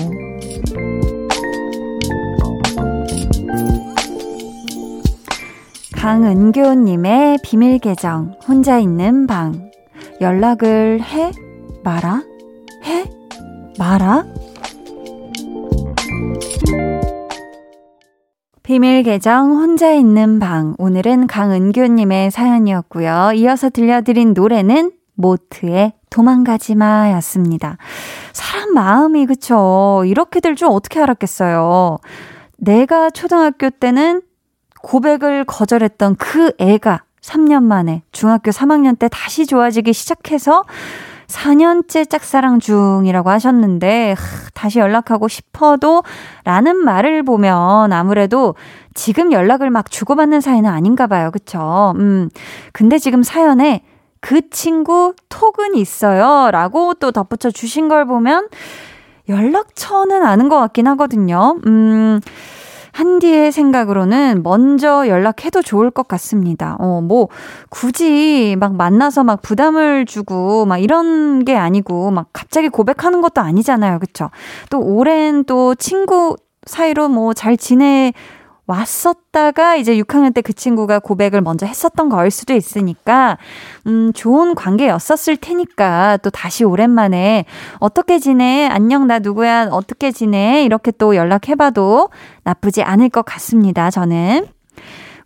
[6.02, 9.70] 강은교님의 비밀 계정, 혼자 있는 방.
[10.20, 11.32] 연락을 해?
[11.84, 12.24] 말아?
[12.84, 13.06] 해?
[13.78, 14.26] 말아?
[18.64, 20.74] 비밀 계정 혼자 있는 방.
[20.80, 23.34] 오늘은 강은교님의 사연이었고요.
[23.36, 27.78] 이어서 들려드린 노래는 모트의 도망가지 마였습니다.
[28.34, 30.02] 사람 마음이 그쵸.
[30.08, 32.00] 이렇게 될줄 어떻게 알았겠어요.
[32.58, 34.24] 내가 초등학교 때는
[34.84, 40.64] 고백을 거절했던 그 애가 3년 만에 중학교 3학년 때 다시 좋아지기 시작해서
[41.28, 46.04] 4년째 짝사랑 중이라고 하셨는데, 하, 다시 연락하고 싶어도
[46.44, 48.56] 라는 말을 보면 아무래도
[48.94, 51.32] 지금 연락을 막 주고받는 사이는 아닌가 봐요.
[51.32, 51.94] 그쵸?
[51.98, 52.30] 음.
[52.74, 53.84] 근데 지금 사연에
[54.20, 56.52] 그 친구 톡은 있어요.
[56.52, 58.50] 라고 또 덧붙여 주신 걸 보면
[59.30, 61.58] 연락처는 아는 것 같긴 하거든요.
[61.66, 62.20] 음.
[62.92, 66.76] 한디의 생각으로는 먼저 연락해도 좋을 것 같습니다.
[66.80, 67.28] 어, 뭐,
[67.70, 74.00] 굳이 막 만나서 막 부담을 주고 막 이런 게 아니고 막 갑자기 고백하는 것도 아니잖아요.
[74.00, 74.30] 그쵸?
[74.70, 76.36] 또 오랜 또 친구
[76.66, 78.14] 사이로 뭐 잘 지내
[78.72, 83.38] 왔었다가 이제 6학년 때 그 친구가 고백을 먼저 했었던 거일 수도 있으니까,
[83.88, 87.46] 음, 좋은 관계였었을 테니까 또 다시 오랜만에
[87.80, 88.68] 어떻게 지내?
[88.72, 89.70] 안녕, 나 누구야?
[89.72, 90.64] 어떻게 지내?
[90.64, 92.10] 이렇게 또 연락해봐도
[92.44, 94.48] 나쁘지 않을 것 같습니다, 저는.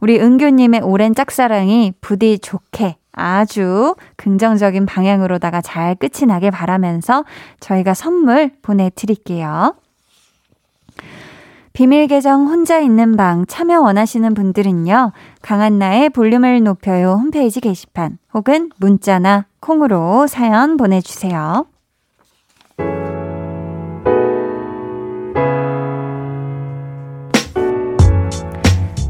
[0.01, 7.23] 우리 은규님의 오랜 짝사랑이 부디 좋게 아주 긍정적인 방향으로다가 잘 끝이 나길 바라면서
[7.61, 9.75] 저희가 선물 보내드릴게요.
[11.75, 15.11] 비밀 계정 혼자 있는 방 참여 원하시는 분들은요.
[15.41, 21.65] 강한나의 볼륨을 높여요 홈페이지 게시판 혹은 문자나 콩으로 사연 보내주세요.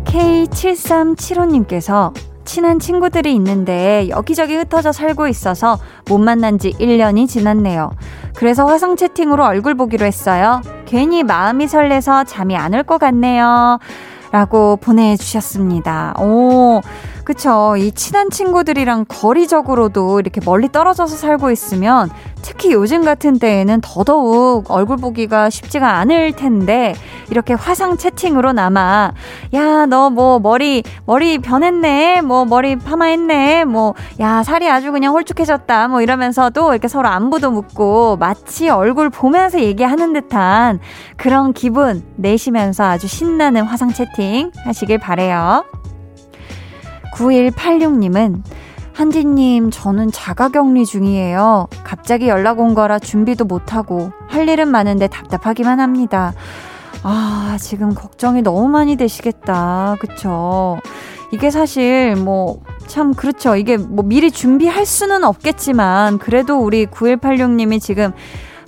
[0.05, 2.11] K7375님께서
[2.45, 5.77] 친한 친구들이 있는데 여기저기 흩어져 살고 있어서
[6.09, 7.91] 못 만난 지 1년이 지났네요.
[8.35, 10.61] 그래서 화상 채팅으로 얼굴 보기로 했어요.
[10.85, 13.79] 괜히 마음이 설레서 잠이 안 올 것 같네요.
[14.31, 16.13] 라고 보내주셨습니다.
[16.19, 16.81] 오,
[17.25, 17.75] 그쵸.
[17.75, 22.09] 이 친한 친구들이랑 거리적으로도 이렇게 멀리 떨어져서 살고 있으면
[22.43, 26.93] 특히 요즘 같은 때에는 더더욱 얼굴 보기가 쉽지가 않을 텐데
[27.31, 29.11] 이렇게 화상 채팅으로나마
[29.55, 32.21] 야, 너 뭐 머리 머리 변했네.
[32.21, 33.65] 뭐 머리 파마했네.
[33.65, 35.87] 뭐 야, 살이 아주 그냥 홀쭉해졌다.
[35.87, 40.79] 뭐 이러면서도 이렇게 서로 안부도 묻고 마치 얼굴 보면서 얘기하는 듯한
[41.17, 45.65] 그런 기분 내시면서 아주 신나는 화상 채팅 하시길 바래요.
[47.15, 48.43] 9186님은
[48.93, 51.67] 한디님, 저는 자가 격리 중이에요.
[51.83, 56.33] 갑자기 연락 온 거라 준비도 못하고 할 일은 많은데 답답하기만 합니다.
[57.03, 59.95] 아, 지금 걱정이 너무 많이 되시겠다.
[59.99, 60.79] 그쵸?
[61.31, 63.55] 이게 사실 뭐, 참, 그렇죠.
[63.55, 68.13] 이게 뭐 미리 준비할 수는 없겠지만, 그래도 우리 9186님이 지금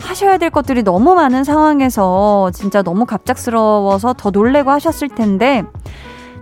[0.02, 5.64] 하셔야 될 것들이 너무 많은 상황에서 진짜 너무 갑작스러워서 더 놀래고 하셨을 텐데,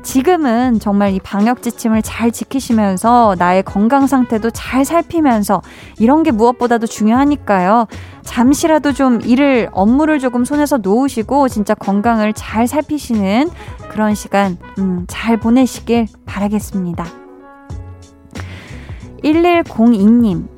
[0.06, 5.64] 지금은 정말 이 방역 지침을 잘 지키시면서 나의 건강 상태도 잘 살피면서
[5.97, 7.88] 이런 게 무엇보다도 중요하니까요.
[8.22, 13.49] 잠시라도 좀 일을, 업무를 조금 손에서 놓으시고 진짜 건강을 잘 살피시는
[13.89, 17.03] 그런 시간, 음, 잘 보내시길 바라겠습니다.
[19.24, 20.55] 1102님,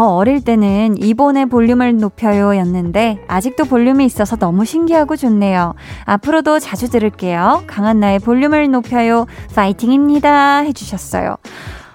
[0.00, 5.74] 저 어릴 때는 이번에 볼륨을 높여요 였는데 아직도 볼륨이 있어서 너무 신기하고 좋네요.
[6.06, 7.64] 앞으로도 자주 들을게요.
[7.66, 9.26] 강한나의 볼륨을 높여요.
[9.54, 10.60] 파이팅입니다.
[10.60, 11.36] 해주셨어요.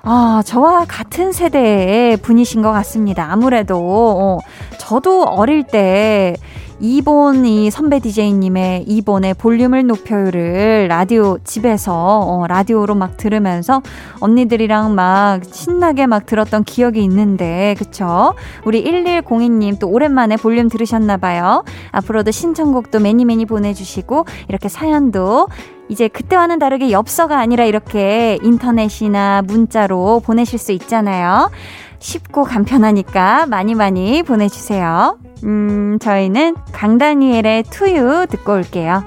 [0.03, 3.27] 아, 저와 같은 세대의 분이신 것 같습니다.
[3.31, 4.37] 아무래도, 어,
[4.77, 6.35] 저도 어릴 때,
[6.79, 13.81] 이본 이 선배 DJ님의 이본의 볼륨을 높여요를 라디오 집에서 어, 라디오로 막 들으면서
[14.19, 18.33] 언니들이랑 막 신나게 막 들었던 기억이 있는데 그쵸?
[18.65, 21.63] 우리 1102님 또 오랜만에 볼륨 들으셨나봐요.
[21.91, 25.47] 앞으로도 신청곡도 매니 매니 보내주시고 이렇게 사연도
[25.87, 31.49] 이제 그때와는 다르게 엽서가 아니라 이렇게 인터넷이나 문자로 보내실 수 있잖아요.
[32.05, 35.17] 쉽고 간편하니까 많이 많이 보내주세요.
[35.43, 39.03] 음, 저희는 강다니엘의 투유 듣고 올게요.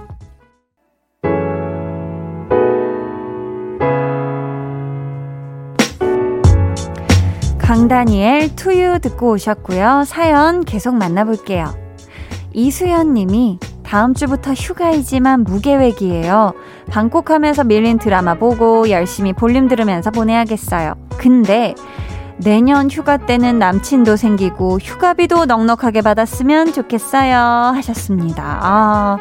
[7.59, 10.03] 강다니엘 투유 듣고 오셨고요.
[10.05, 11.73] 사연 계속 만나볼게요.
[12.53, 16.53] 이수연 님이 다음 주부터 휴가이지만 무계획이에요.
[16.91, 20.95] 방콕하면서 밀린 드라마 보고 열심히 볼륨 들으면서 보내야겠어요.
[21.17, 21.75] 근데
[22.39, 27.37] 내년 휴가 때는 남친도 생기고 휴가비도 넉넉하게 받았으면 좋겠어요.
[27.75, 28.61] 하셨습니다.
[28.63, 29.19] 아.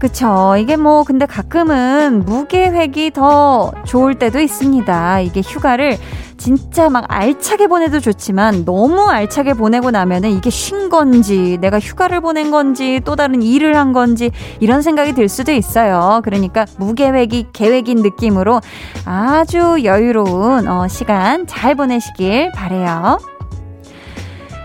[0.00, 0.56] 그쵸.
[0.58, 5.20] 이게 뭐, 근데 가끔은 무계획이 더 좋을 때도 있습니다.
[5.20, 5.98] 이게 휴가를
[6.38, 12.50] 진짜 막 알차게 보내도 좋지만 너무 알차게 보내고 나면은 이게 쉰 건지 내가 휴가를 보낸
[12.50, 16.22] 건지 또 다른 일을 한 건지 이런 생각이 들 수도 있어요.
[16.24, 18.62] 그러니까 무계획이 계획인 느낌으로
[19.04, 23.18] 아주 여유로운 어, 시간 잘 보내시길 바래요.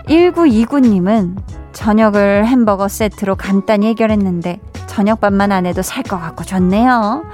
[0.08, 1.36] 1929님은
[1.74, 4.60] 저녁을 햄버거 세트로 간단히 해결했는데
[4.96, 7.24] 저녁밥만 안 해도 살 것 같고 좋네요.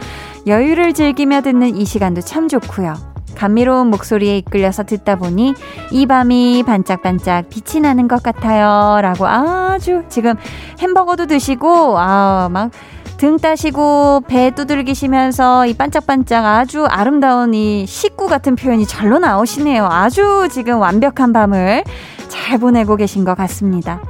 [0.49, 2.95] 여유를 즐기며 듣는 이 시간도 참 좋고요.
[3.37, 5.55] 감미로운 목소리에 이끌려서 듣다 보니
[5.93, 9.01] 이 밤이 반짝반짝 빛이 나는 것 같아요.
[9.01, 10.35] 라고 아주 지금
[10.81, 12.71] 햄버거도 드시고, 아, 막
[13.19, 19.87] 등 따시고 배 두들기시면서 이 반짝반짝 아주 아름다운 이 식구 같은 표현이 절로 나오시네요.
[19.87, 21.85] 아주 지금 완벽한 밤을
[22.27, 24.03] 잘 보내고 계신 것 같습니다.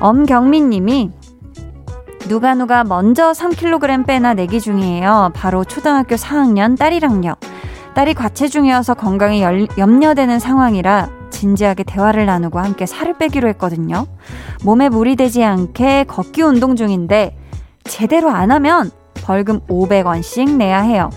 [0.00, 1.12] 엄경민 님이
[2.32, 5.32] 누가 누가 먼저 3kg 빼나 내기 중이에요.
[5.34, 7.34] 바로 초등학교 4학년 딸이랑요.
[7.94, 14.06] 딸이 과체중이어서 건강에 열, 염려되는 상황이라 진지하게 대화를 나누고 함께 살을 빼기로 했거든요.
[14.64, 17.36] 몸에 무리 되지 않게 걷기 운동 중인데
[17.84, 21.10] 제대로 안 하면 벌금 500원씩 내야 해요.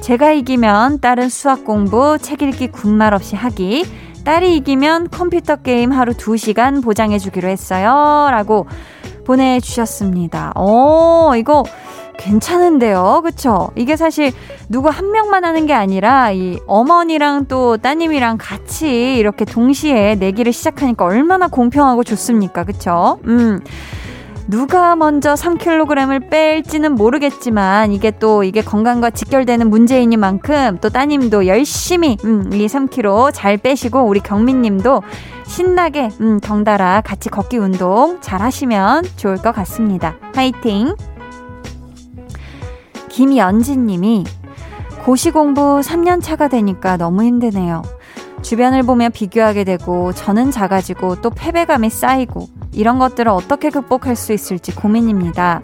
[0.00, 3.84] 제가 이기면 딸은 수학 공부, 책 읽기 군말 없이 하기,
[4.22, 8.28] 딸이 이기면 컴퓨터 게임 하루 2시간 보장해 주기로 했어요.
[8.30, 8.68] 라고
[9.26, 10.52] 보내주셨습니다.
[10.54, 11.64] 어, 이거
[12.18, 13.20] 괜찮은데요.
[13.24, 13.70] 그쵸?
[13.76, 14.32] 이게 사실
[14.68, 21.04] 누구 한 명만 하는 게 아니라 이 어머니랑 또 따님이랑 같이 이렇게 동시에 내기를 시작하니까
[21.04, 22.64] 얼마나 공평하고 좋습니까?
[22.64, 23.18] 그쵸?
[23.26, 23.60] 음.
[24.48, 32.52] 누가 먼저 3kg을 뺄지는 모르겠지만 이게 또 이게 건강과 직결되는 문제이니만큼 또 따님도 열심히 음,
[32.52, 35.02] 이 3kg 잘 빼시고 우리 경민님도
[35.46, 40.16] 신나게 음, 덩달아 같이 걷기 운동 잘 하시면 좋을 것 같습니다.
[40.34, 40.94] 화이팅!
[43.08, 44.24] 김연진님이
[45.04, 47.82] 고시 공부 3년 차가 되니까 너무 힘드네요.
[48.42, 54.74] 주변을 보며 비교하게 되고 저는 작아지고 또 패배감이 쌓이고 이런 것들을 어떻게 극복할 수 있을지
[54.74, 55.62] 고민입니다.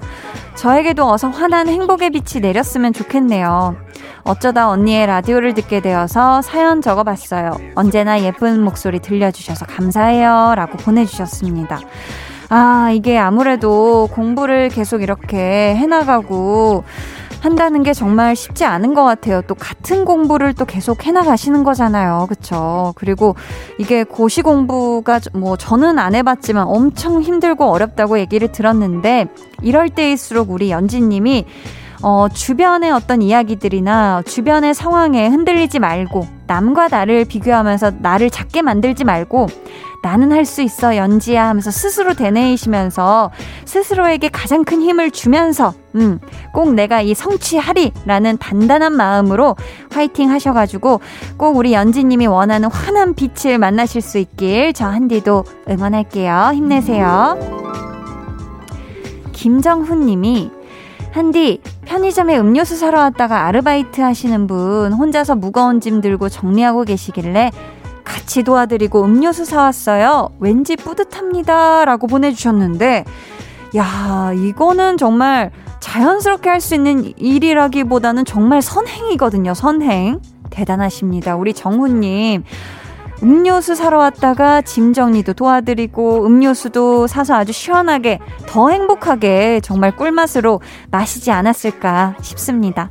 [0.57, 3.77] 저에게도 어서 환한 행복의 빛이 내렸으면 좋겠네요.
[4.25, 7.57] 어쩌다 언니의 라디오를 듣게 되어서 사연 적어봤어요.
[7.75, 10.55] 언제나 예쁜 목소리 들려주셔서 감사해요.
[10.57, 11.81] 라고 보내주셨습니다.
[12.49, 16.85] 아, 이게 아무래도 공부를 계속 이렇게 해나가고
[17.43, 19.43] 한다는 게 정말 쉽지 않은 것 같아요.
[19.49, 22.26] 또 같은 공부를 또 계속 해나가시는 거잖아요.
[22.28, 22.93] 그쵸?
[22.95, 23.34] 그리고
[23.78, 29.26] 이게 고시 공부가 뭐 저는 안 해봤지만 엄청 힘들고 어렵다고 얘기를 들었는데
[29.61, 31.45] 이럴 때일수록 우리 연진님이
[32.05, 39.49] 어, 주변의 어떤 이야기들이나 주변의 상황에 흔들리지 말고 남과 나를 비교하면서 나를 작게 만들지 말고
[40.03, 43.31] 나는 할 수 있어 연지야 하면서 스스로 되뇌이시면서
[43.65, 46.19] 스스로에게 가장 큰 힘을 주면서 음,
[46.53, 49.57] 꼭 내가 이 성취하리라는 단단한 마음으로
[49.93, 51.01] 화이팅 하셔가지고
[51.37, 56.51] 꼭 우리 연지님이 원하는 환한 빛을 만나실 수 있길 저 한디도 응원할게요.
[56.55, 57.39] 힘내세요.
[59.33, 60.51] 김정훈 님이
[61.13, 67.51] 한디, 편의점에 음료수 사러 왔다가 아르바이트 하시는 분 혼자서 무거운 짐 들고 정리하고 계시길래
[68.05, 70.31] 같이 도와드리고 음료수 사왔어요.
[70.41, 71.85] 왠지 뿌듯합니다.
[71.85, 73.05] 라고 보내주셨는데,
[73.77, 75.51] 야, 이거는 정말
[75.81, 79.55] 자연스럽게 할 수 있는 일이라기보다는 정말 선행이거든요.
[79.55, 80.21] 선행.
[80.51, 81.37] 대단하십니다.
[81.37, 82.45] 우리 정훈님.
[83.23, 91.31] 음료수 사러 왔다가 짐 정리도 도와드리고 음료수도 사서 아주 시원하게 더 행복하게 정말 꿀맛으로 마시지
[91.31, 92.91] 않았을까 싶습니다.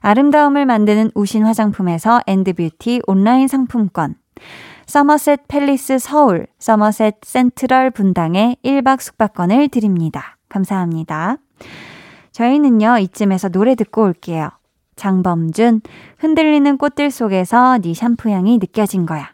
[0.00, 4.16] 아름다움을 만드는 우신 화장품에서 엔드뷰티 온라인 상품권,
[4.86, 10.36] 서머셋 팰리스 서울, 서머셋 센트럴 분당에 1박 숙박권을 드립니다.
[10.48, 11.36] 감사합니다.
[12.32, 14.50] 저희는요, 이쯤에서 노래 듣고 올게요.
[14.96, 15.82] 장범준,
[16.18, 19.30] 흔들리는 꽃들 속에서 네 샴푸 향이 느껴진 거야.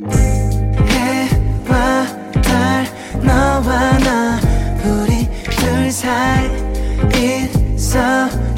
[0.00, 2.06] 해와
[2.42, 2.84] 달,
[3.22, 4.38] 너와 나,
[4.84, 6.48] 우리 둘 사이
[7.14, 7.98] 있어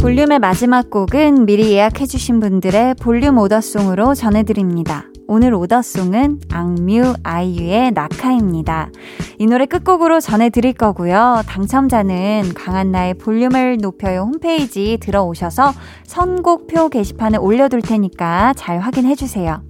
[0.00, 5.04] 볼륨의 마지막 곡은 미리 예약해주신 분들의 볼륨 오더송으로 전해드립니다.
[5.28, 8.90] 오늘 오더송은 악뮤 아이유의 낙하입니다.
[9.38, 11.42] 이 노래 끝곡으로 전해드릴 거고요.
[11.46, 15.74] 당첨자는 강한나의 볼륨을 높여요 홈페이지 들어오셔서
[16.06, 19.62] 선곡표 게시판에 올려둘 테니까 잘 확인해주세요.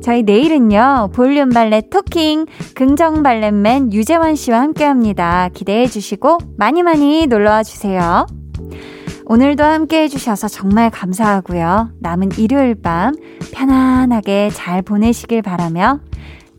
[0.00, 5.48] 저희 내일은요, 볼륨 발레 토킹, 긍정 발렛맨 유재환 씨와 함께 합니다.
[5.52, 8.26] 기대해 주시고, 많이 많이 놀러와 주세요.
[9.26, 11.92] 오늘도 함께 해주셔서 정말 감사하고요.
[11.98, 13.14] 남은 일요일 밤
[13.52, 16.00] 편안하게 잘 보내시길 바라며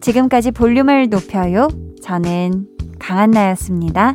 [0.01, 1.67] 지금까지 볼륨을 높여요.
[2.01, 2.67] 저는
[2.99, 4.13] 강한나였습니다.